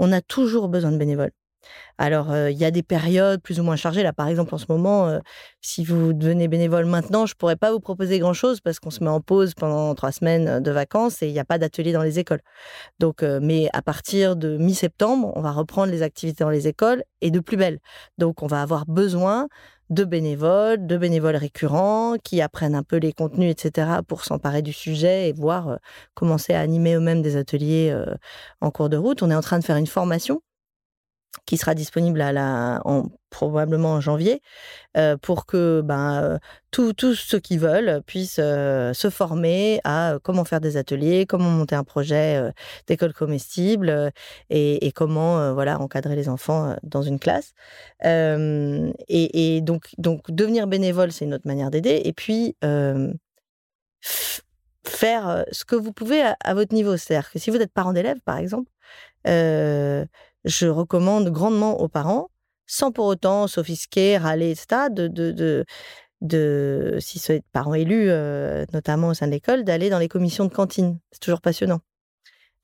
[0.00, 1.32] On a toujours besoin de bénévoles.
[1.98, 4.02] Alors, il y a des périodes plus ou moins chargées.
[4.02, 5.20] Là, par exemple, en ce moment,
[5.60, 9.10] si vous devenez bénévole maintenant, je pourrais pas vous proposer grand-chose parce qu'on se met
[9.10, 12.18] en pause pendant trois semaines de vacances et il n'y a pas d'atelier dans les
[12.18, 12.40] écoles.
[12.98, 17.30] Donc, mais à partir de mi-septembre, on va reprendre les activités dans les écoles et
[17.30, 17.78] de plus belle.
[18.18, 19.48] Donc, on va avoir besoin
[19.90, 24.72] de bénévoles, de bénévoles récurrents qui apprennent un peu les contenus, etc., pour s'emparer du
[24.72, 25.78] sujet et voir
[26.14, 27.94] commencer à animer eux-mêmes des ateliers
[28.60, 29.22] en cours de route.
[29.22, 30.42] On est en train de faire une formation
[31.46, 32.22] qui sera disponible
[33.30, 34.42] probablement en janvier,
[34.96, 36.38] euh, pour que ben,
[36.70, 41.76] tous ceux qui veulent puissent euh, se former à comment faire des ateliers, comment monter
[41.76, 42.50] un projet euh,
[42.86, 44.12] d'école comestible
[44.50, 47.52] et, comment voilà encadrer les enfants dans une classe.
[48.02, 49.90] Et, donc,
[50.28, 52.02] devenir bénévole, c'est une autre manière d'aider.
[52.04, 52.56] Et puis
[54.84, 56.96] faire ce que vous pouvez à, votre niveau.
[56.96, 58.70] C'est-à-dire que si vous êtes parent d'élèves, par exemple,
[60.44, 62.30] je recommande grandement aux parents,
[62.66, 65.64] sans pour autant s'offisquer, râler, etc., de, de,
[66.20, 70.44] de, si c'est parents élus, euh, notamment au sein de l'école, d'aller dans les commissions
[70.44, 70.98] de cantine.
[71.12, 71.80] C'est toujours passionnant.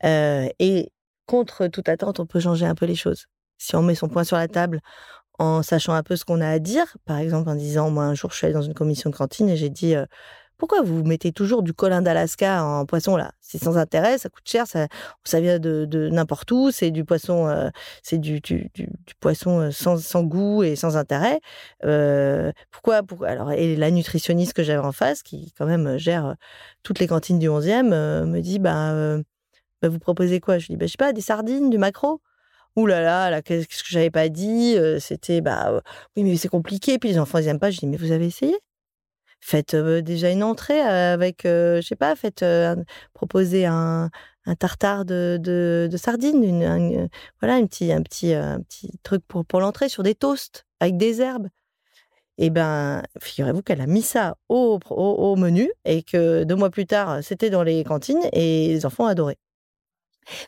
[0.04, 0.92] Euh, et
[1.26, 3.26] contre toute attente, on peut changer un peu les choses.
[3.58, 4.80] Si on met son point sur la table
[5.38, 8.14] en sachant un peu ce qu'on a à dire, par exemple en disant, moi un
[8.14, 10.06] jour je suis allée dans une commission de cantine et j'ai dit, euh,
[10.58, 13.32] pourquoi vous mettez toujours du colin d'Alaska en poisson là?
[13.40, 17.68] C'est sans intérêt, ça coûte cher, ça, vient de, n'importe où, c'est du poisson, euh,
[18.02, 18.40] c'est du,
[19.20, 21.40] poisson euh, sans, goût et sans intérêt.
[21.84, 26.36] Euh, pourquoi, pourquoi Alors, et la nutritionniste que j'avais en face, qui quand même gère
[26.82, 29.18] toutes les cantines du 11e, me dit bah,
[29.82, 30.58] bah, vous proposez quoi?
[30.58, 32.20] Je lui dis bah, je sais pas, des sardines, du maquereau?
[32.76, 35.82] Ouh là là, là qu'est-ce que j'avais pas dit C'était bah
[36.16, 36.98] oui mais c'est compliqué.
[36.98, 37.70] Puis les enfants ils aiment pas.
[37.70, 38.56] Je dis mais vous avez essayé?
[39.40, 42.44] Faites déjà une entrée avec, je sais pas, faites
[43.14, 44.10] proposer un,
[44.46, 47.08] un tartare de, de, sardines, un,
[47.40, 50.96] voilà, un petit, un petit, un petit truc pour, pour l'entrée sur des toasts avec
[50.96, 51.48] des herbes.
[52.38, 56.54] Et eh ben, figurez-vous qu'elle a mis ça au, au, au, menu et que deux
[56.54, 59.38] mois plus tard, c'était dans les cantines et les enfants adoraient.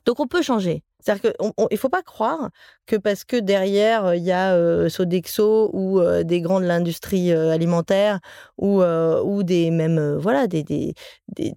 [0.04, 0.82] Donc on peut changer.
[1.00, 2.50] C'est-à-dire qu'il ne faut pas croire
[2.86, 8.18] que parce que derrière, il y a Sodexo ou des grands de l'industrie alimentaire
[8.58, 10.94] ou, ou des même, voilà, des, des,
[11.36, 11.54] des,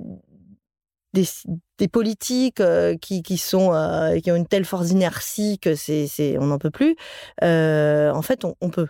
[1.14, 2.62] des, politiques
[3.02, 3.72] qui, qui, sont,
[4.24, 6.96] qui ont une telle force d'inertie que c'est, on n'en peut plus.
[7.42, 8.88] en fait, on peut.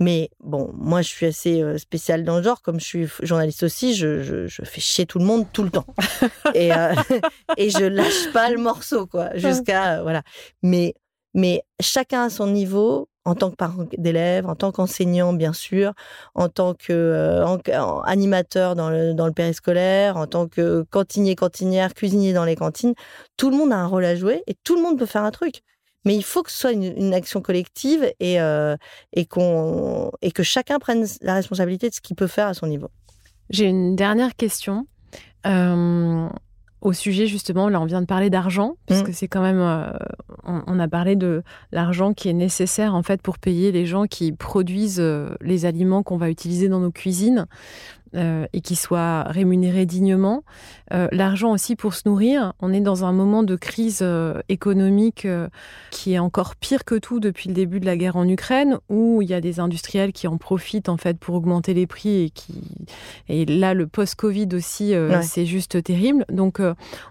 [0.00, 2.62] Mais bon, moi, je suis assez euh, spéciale dans le genre.
[2.62, 5.86] Comme je suis journaliste aussi, je, je, fais chier tout le monde tout le temps.
[6.54, 6.94] et, euh,
[7.56, 9.98] et je lâche pas le morceau, quoi, jusqu'à.
[9.98, 10.22] Euh, voilà.
[10.62, 10.94] Mais,
[11.34, 15.92] mais chacun à son niveau, en tant que parent d'élève, en tant qu'enseignant, bien sûr,
[16.34, 22.44] en tant qu'animateur dans le, dans le périscolaire, en tant que cantinier, cantinière, cuisinier dans
[22.44, 22.94] les cantines,
[23.36, 25.32] tout le monde a un rôle à jouer et tout le monde peut faire un
[25.32, 25.62] truc.
[26.04, 28.76] Mais il faut que ce soit une, action collective et, euh,
[29.12, 32.66] et, qu'on, et que chacun prenne la responsabilité de ce qu'il peut faire à son
[32.66, 32.88] niveau.
[33.50, 34.86] J'ai une dernière question.
[35.46, 36.28] Euh,
[36.80, 39.12] au sujet justement, là on vient de parler d'argent, puisque mmh.
[39.12, 39.90] c'est quand même, euh,
[40.44, 41.42] on, a parlé de
[41.72, 45.02] l'argent qui est nécessaire en fait pour payer les gens qui produisent
[45.40, 47.46] les aliments qu'on va utiliser dans nos cuisines.
[48.14, 50.42] Et qui soit rémunéré dignement.
[50.90, 52.54] L'argent aussi pour se nourrir.
[52.60, 54.04] On est dans un moment de crise
[54.48, 55.26] économique
[55.90, 59.22] qui est encore pire que tout depuis le début de la guerre en Ukraine, où
[59.22, 62.30] il y a des industriels qui en profitent en fait pour augmenter les prix et
[62.30, 62.62] qui
[63.28, 66.24] et là le post-Covid aussi c'est juste terrible.
[66.30, 66.60] Donc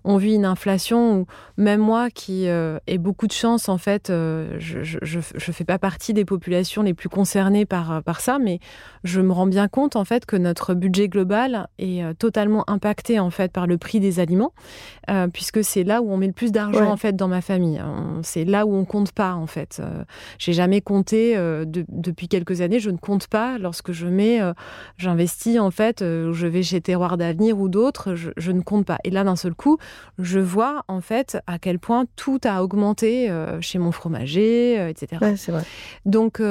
[0.04, 1.26] on vit une inflation où
[1.58, 6.14] même moi qui ai beaucoup de chance en fait, je, je, je, fais pas partie
[6.14, 8.60] des populations les plus concernées par par ça, mais
[9.04, 13.30] je me rends bien compte en fait que notre budget global est totalement impacté en
[13.30, 14.54] fait par le prix des aliments,
[15.34, 17.82] puisque c'est là où on met le plus d'argent en fait dans ma famille.
[18.24, 19.82] C'est là où on compte pas en fait.
[20.40, 21.36] J'ai jamais compté
[21.66, 22.80] depuis quelques années.
[22.80, 24.40] Je ne compte pas lorsque je mets,
[24.98, 28.16] j'investis en fait, je vais chez Terroir d'avenir ou d'autres.
[28.16, 29.00] Je, je, ne compte pas.
[29.04, 29.78] Et là d'un seul coup,
[30.18, 33.30] je vois en fait à quel point tout a augmenté
[33.60, 35.18] chez mon fromager, etc.
[35.22, 35.64] Ouais, c'est vrai.
[36.06, 36.42] Donc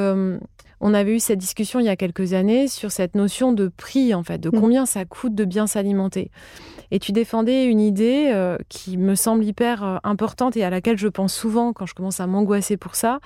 [0.81, 4.15] on avait eu cette discussion il y a quelques années sur cette notion de prix,
[4.15, 4.61] en fait, de mm.
[4.61, 6.31] combien ça coûte de bien s'alimenter.
[6.91, 10.99] Et tu défendais une idée euh, qui me semble hyper euh, importante et à laquelle
[10.99, 13.21] je pense souvent quand je commence à m'angoisser pour ça,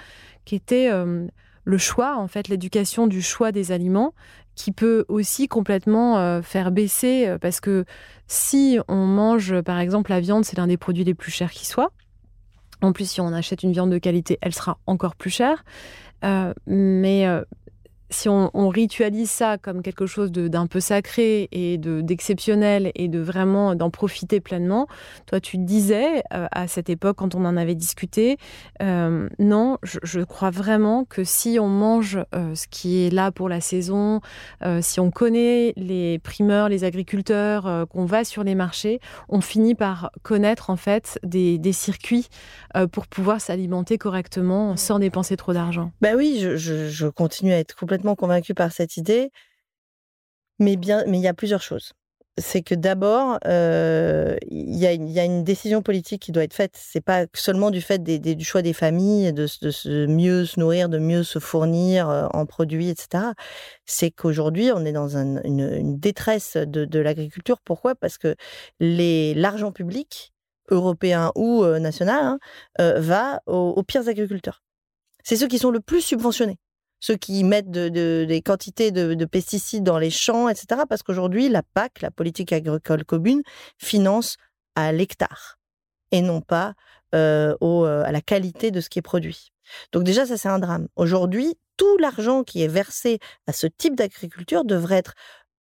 [0.45, 1.27] qui était euh,
[1.65, 4.15] le choix, en fait, l'éducation du choix des aliments,
[4.55, 7.87] qui peut aussi complètement faire baisser, parce que
[8.27, 11.67] si on mange, par exemple, la viande, c'est l'un des produits les plus chers qui
[11.67, 11.93] soit.
[12.83, 15.65] En plus, si on achète une viande de qualité, elle sera encore plus chère.
[16.25, 17.43] Euh, mais euh,
[18.11, 23.75] si on, ritualise ça comme quelque chose d'un peu sacré et d'exceptionnel et de vraiment
[23.75, 24.87] d'en profiter pleinement,
[25.27, 28.37] toi tu disais euh, à cette époque quand on en avait discuté,
[28.83, 33.49] euh, non, je, crois vraiment que si on mange euh, ce qui est là pour
[33.49, 34.21] la saison,
[34.81, 40.11] si on connaît les primeurs, les agriculteurs, qu'on va sur les marchés, on finit par
[40.23, 42.29] connaître en fait des, circuits
[42.91, 45.93] pour pouvoir s'alimenter correctement sans dépenser trop d'argent.
[46.01, 49.31] Ben oui, je continue à être complètement convaincu par cette idée,
[50.61, 51.93] mais bien, mais il y a plusieurs choses.
[52.39, 56.75] C'est que d'abord, euh, il y, a une décision politique qui doit être faite.
[56.77, 60.99] C'est pas seulement du fait du choix des familles, de, de, mieux se nourrir, de
[60.99, 63.25] mieux se fournir euh, en produits, etc.
[63.85, 67.61] C'est qu'aujourd'hui, on est dans une, détresse de, l'agriculture.
[67.63, 67.95] Pourquoi?
[67.95, 68.37] Parce que
[68.81, 70.33] l'argent public,
[70.71, 72.39] européen ou euh, national, hein,
[72.79, 74.63] va aux pires agriculteurs.
[75.25, 76.59] C'est ceux qui sont le plus subventionnés
[77.01, 80.83] ceux qui mettent des quantités de, pesticides dans les champs, etc.
[80.89, 83.43] Parce qu'aujourd'hui, la PAC, la politique agricole commune,
[83.79, 84.37] finance
[84.75, 85.59] à l'hectare
[86.13, 86.75] et non pas
[87.15, 89.53] euh, euh, à la qualité de ce qui est produit.
[89.93, 90.89] Donc déjà, ça c'est un drame.
[90.97, 95.15] Aujourd'hui, tout l'argent qui est versé à ce type d'agriculture devrait être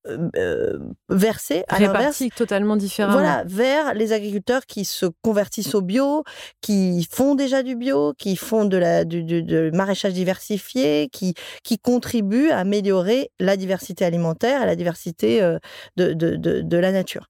[0.08, 0.80] euh, euh,
[1.10, 3.16] versé à l'inverse totalement différemment.
[3.16, 6.24] Voilà, vers les agriculteurs qui se convertissent au bio,
[6.62, 9.44] qui font déjà du bio, qui font de la du,
[9.74, 11.34] maraîchage diversifié, qui
[11.66, 15.60] qui contribuent à améliorer la diversité alimentaire et la diversité euh,
[15.98, 17.28] de, de, de, la nature.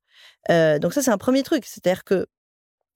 [0.47, 2.27] donc ça c'est un premier truc, c'est-à-dire que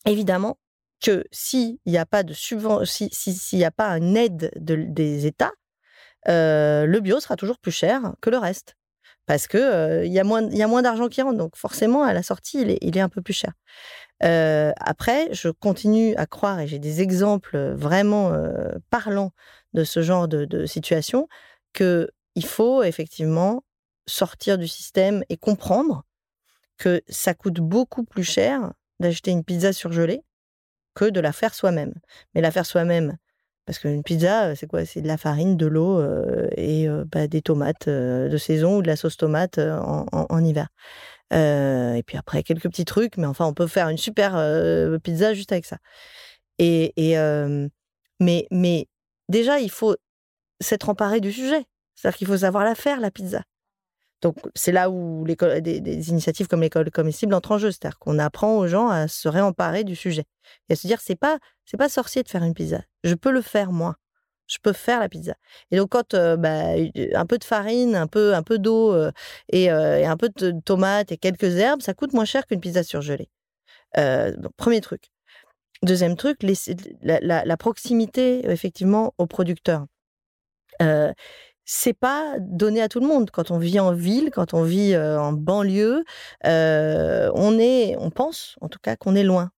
[0.05, 0.59] évidemment
[1.01, 5.25] que s'il n'y a pas de subvention, s'il si, n'y a pas une aide des
[5.25, 5.53] États,
[6.27, 8.75] le bio sera toujours plus cher que le reste
[9.25, 11.37] parce que il y a moins, moins d'argent qui rentre.
[11.37, 13.53] Donc forcément, à la sortie, il est, il est un peu plus cher.
[14.19, 18.33] après, je continue à croire, et j'ai des exemples vraiment
[18.89, 19.31] parlants
[19.73, 21.27] de ce genre de, de situation,
[21.73, 23.63] qu'il faut effectivement
[24.05, 26.03] sortir du système et comprendre
[26.77, 30.23] que ça coûte beaucoup plus cher d'acheter une pizza surgelée
[30.93, 31.93] que de la faire soi-même.
[32.33, 33.17] Mais la faire soi-même,
[33.65, 34.85] parce qu'une pizza, c'est quoi?
[34.85, 36.01] C'est de la farine, de l'eau
[36.57, 40.67] et bah, des tomates de saison ou de la sauce tomate en, hiver.
[41.31, 44.33] et puis après, quelques petits trucs, mais enfin, on peut faire une super
[45.01, 45.77] pizza juste avec ça.
[46.59, 46.93] Et,
[48.19, 48.87] mais
[49.29, 49.95] déjà, il faut
[50.59, 51.65] s'être emparé du sujet.
[51.95, 53.43] C'est-à-dire qu'il faut savoir la faire, la pizza.
[54.23, 57.71] Donc, c'est là où des, initiatives comme l'école comestible entrent en jeu.
[57.71, 60.23] C'est-à-dire qu'on apprend aux gens à se réemparer du sujet.
[60.69, 62.81] Et à se dire, c'est pas, c'est pas sorcier de faire une pizza.
[63.03, 63.97] Je peux le faire, moi.
[64.47, 65.35] Je peux faire la pizza.
[65.71, 66.71] Et donc, quand euh, bah,
[67.15, 69.11] un peu de farine, un peu, un peu d'eau euh,
[69.49, 72.61] et, euh, et, un peu de tomates et quelques herbes, ça coûte moins cher qu'une
[72.61, 73.29] pizza surgelée.
[74.55, 75.11] premier truc.
[75.81, 76.39] Deuxième truc,
[77.01, 79.85] la, proximité, effectivement, aux producteurs
[81.65, 83.31] c'est pas donné à tout le monde.
[83.31, 86.03] Quand on vit en ville, quand on vit en banlieue,
[86.43, 89.51] on est, on pense en tout cas qu'on est loin.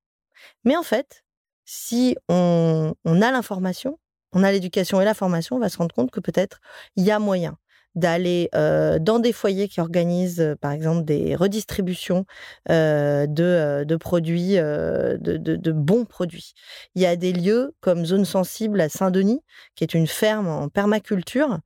[0.64, 1.24] Mais en fait,
[1.66, 3.99] si on, on a l'information,
[4.34, 6.60] on a l'éducation et la formation, on va se rendre compte que peut-être
[6.95, 7.58] il y a moyen
[7.96, 12.26] d'aller dans des foyers qui organisent, par exemple, des redistributions
[12.68, 16.54] de, produits, de, bons produits.
[16.96, 19.41] Il y a des lieux comme Zone Sensible à Saint-Denis,
[19.76, 21.60] qui est une ferme en permaculture,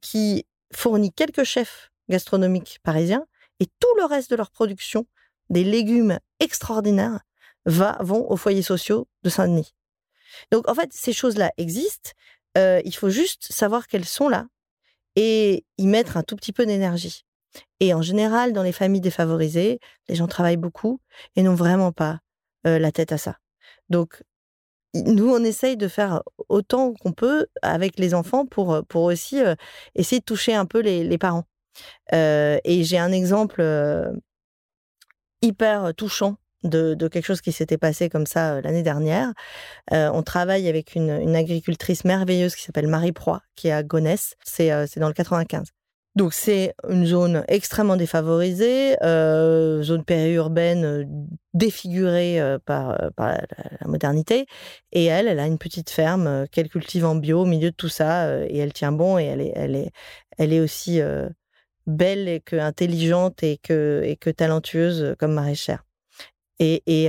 [0.00, 3.26] qui fournit quelques chefs gastronomique parisien
[3.60, 5.06] et tout le reste de leur production,
[5.50, 7.20] des légumes extraordinaires,
[7.66, 9.74] va, vont aux foyers sociaux de Saint-Denis.
[10.50, 12.10] Donc en fait, ces choses-là existent.
[12.56, 14.46] Il faut juste savoir qu'elles sont là
[15.16, 17.24] et y mettre un tout petit peu d'énergie.
[17.80, 21.00] Et en général, dans les familles défavorisées, les gens travaillent beaucoup
[21.36, 22.18] et n'ont vraiment pas
[22.64, 23.36] la tête à ça.
[23.90, 24.22] Donc,
[24.94, 29.40] nous, on essaye de faire autant qu'on peut avec les enfants pour, pour aussi
[29.94, 31.44] essayer de toucher un peu les, parents.
[32.12, 33.62] et j'ai un exemple
[35.42, 39.32] hyper touchant de, quelque chose qui s'était passé comme ça l'année dernière.
[39.90, 44.34] on travaille avec une, agricultrice merveilleuse qui s'appelle Marie Proy, qui est à Gonesse.
[44.44, 45.68] C'est dans le 95.
[46.16, 53.40] Donc c'est une zone extrêmement défavorisée, zone périurbaine défigurée par, la,
[53.86, 54.46] modernité.
[54.92, 57.88] Et elle, elle a une petite ferme qu'elle cultive en bio au milieu de tout
[57.88, 59.90] ça, et elle tient bon et elle est, elle est,
[60.38, 61.00] elle est aussi
[61.86, 65.84] belle et que intelligente et que, et que talentueuse comme maraîchère.
[66.60, 67.08] Et, et,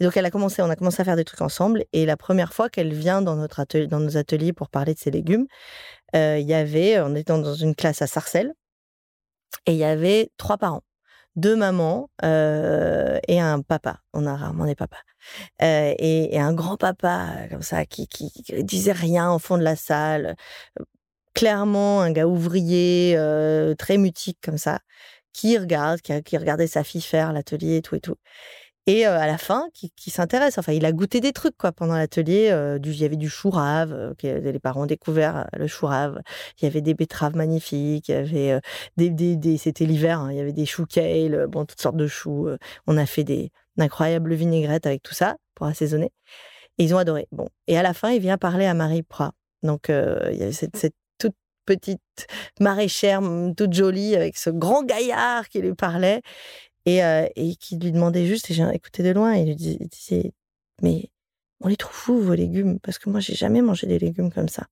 [0.00, 1.84] donc elle a commencé, on a commencé à faire des trucs ensemble.
[1.92, 4.98] Et la première fois qu'elle vient dans notre atelier, dans nos ateliers pour parler de
[4.98, 5.46] ses légumes,
[6.14, 8.52] il y avait, on était dans une classe à Sarcelles,
[9.66, 10.82] et il y avait trois parents,
[11.36, 14.00] deux mamans et un papa.
[14.12, 15.00] On a rarement des papas.
[15.60, 18.30] Et, un grand papa comme ça qui, qui,
[18.62, 20.36] disait rien au fond de la salle,
[21.34, 23.16] clairement un gars ouvrier,
[23.78, 24.80] très mutique comme ça,
[25.32, 28.16] qui regarde, qui regardait sa fille faire l'atelier et tout et tout.
[28.86, 30.58] Et à la fin, qui, s'intéresse.
[30.58, 32.48] Enfin, il a goûté des trucs quoi pendant l'atelier.
[32.84, 36.20] il y avait du chou rave, les parents ont découvert le chou rave.
[36.60, 38.08] Il y avait des betteraves magnifiques.
[38.10, 38.60] Il y avait
[38.98, 40.20] des, c'était l'hiver.
[40.20, 42.48] Hein, il y avait des choux kale, bon toutes sortes de choux.
[42.86, 46.12] on a fait des incroyables vinaigrettes avec tout ça pour assaisonner.
[46.76, 47.26] Et ils ont adoré.
[47.32, 49.32] Bon, et à la fin, il vient parler à Marie Prat.
[49.62, 52.26] Donc il y avait cette, cette toute petite
[52.60, 53.22] maraîchère,
[53.56, 56.20] toute jolie, avec ce grand gaillard qui lui parlait
[56.86, 60.32] et, qui lui demandait juste, et j'ai écouté de loin, et il lui disait,
[60.82, 61.10] mais
[61.60, 64.48] on les trouve où vos légumes Parce que moi, j'ai jamais mangé des légumes comme
[64.48, 64.66] ça.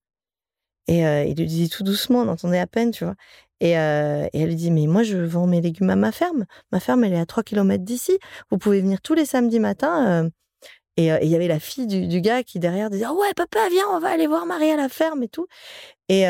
[0.89, 3.15] Et il lui disait tout doucement, on entendait à peine, tu vois.
[3.61, 6.45] Et, elle lui dit, mais moi, je vends mes légumes à ma ferme.
[6.73, 8.19] Ma ferme, elle est à 3 km d'ici.
[8.51, 10.29] Vous pouvez venir tous les samedis matins.
[10.97, 13.87] et il y avait la fille du, gars qui derrière disait, oh ouais, papa, viens,
[13.93, 15.47] on va aller voir Marie à la ferme et tout.
[16.09, 16.27] Et,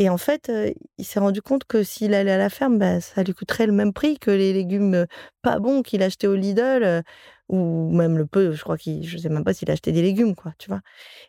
[0.00, 0.50] et en fait,
[0.96, 3.72] il s'est rendu compte que s'il allait à la ferme, bah, ça lui coûterait le
[3.72, 5.06] même prix que les légumes
[5.42, 7.02] pas bons qu'il achetait au Lidl,
[7.50, 10.34] ou même le peu, je crois qu'il, je sais même pas s'il achetait des légumes,
[10.34, 10.80] quoi, tu vois.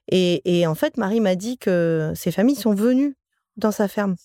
[0.09, 3.17] Et, et en fait, Marie m'a dit que ses familles sont venues
[3.57, 4.15] dans sa ferme.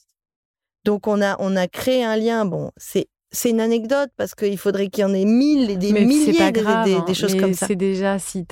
[0.84, 2.44] Donc on a, on a créé un lien.
[2.44, 5.92] Bon, c'est c'est une anecdote parce qu'il faudrait qu'il y en ait mille et des
[5.92, 7.66] milliers pas grave, des, des, choses comme ça.
[7.66, 8.46] C'est déjà si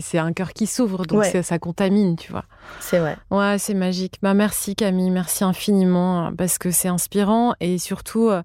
[0.00, 2.44] c'est un cœur qui s'ouvre donc ça, contamine, tu vois.
[2.80, 3.16] C'est vrai.
[3.30, 4.16] Ouais, c'est magique.
[4.22, 8.42] Bah merci Camille, merci infiniment parce que c'est inspirant et surtout euh,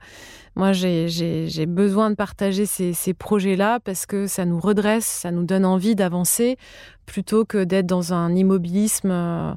[0.55, 5.43] moi j'ai besoin de partager ces, ces projets-là parce que ça nous redresse, ça nous
[5.43, 6.57] donne envie d'avancer
[7.05, 9.53] plutôt que d'être dans un immobilisme, euh,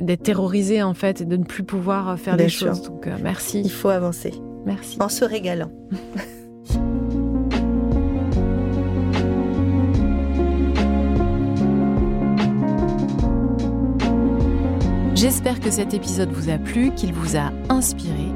[0.00, 2.82] d'être terrorisé en fait et de ne plus pouvoir euh, faire des choses.
[2.82, 3.60] Donc merci.
[3.60, 4.34] Il faut avancer.
[4.66, 4.98] Merci.
[5.00, 5.70] En se régalant.
[15.14, 18.26] J'espère que cet épisode vous a plu, qu'il vous a inspiré.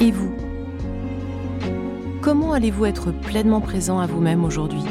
[0.00, 0.34] Et vous?
[2.20, 4.82] Comment allez-vous être pleinement présent à vous-même aujourd'hui?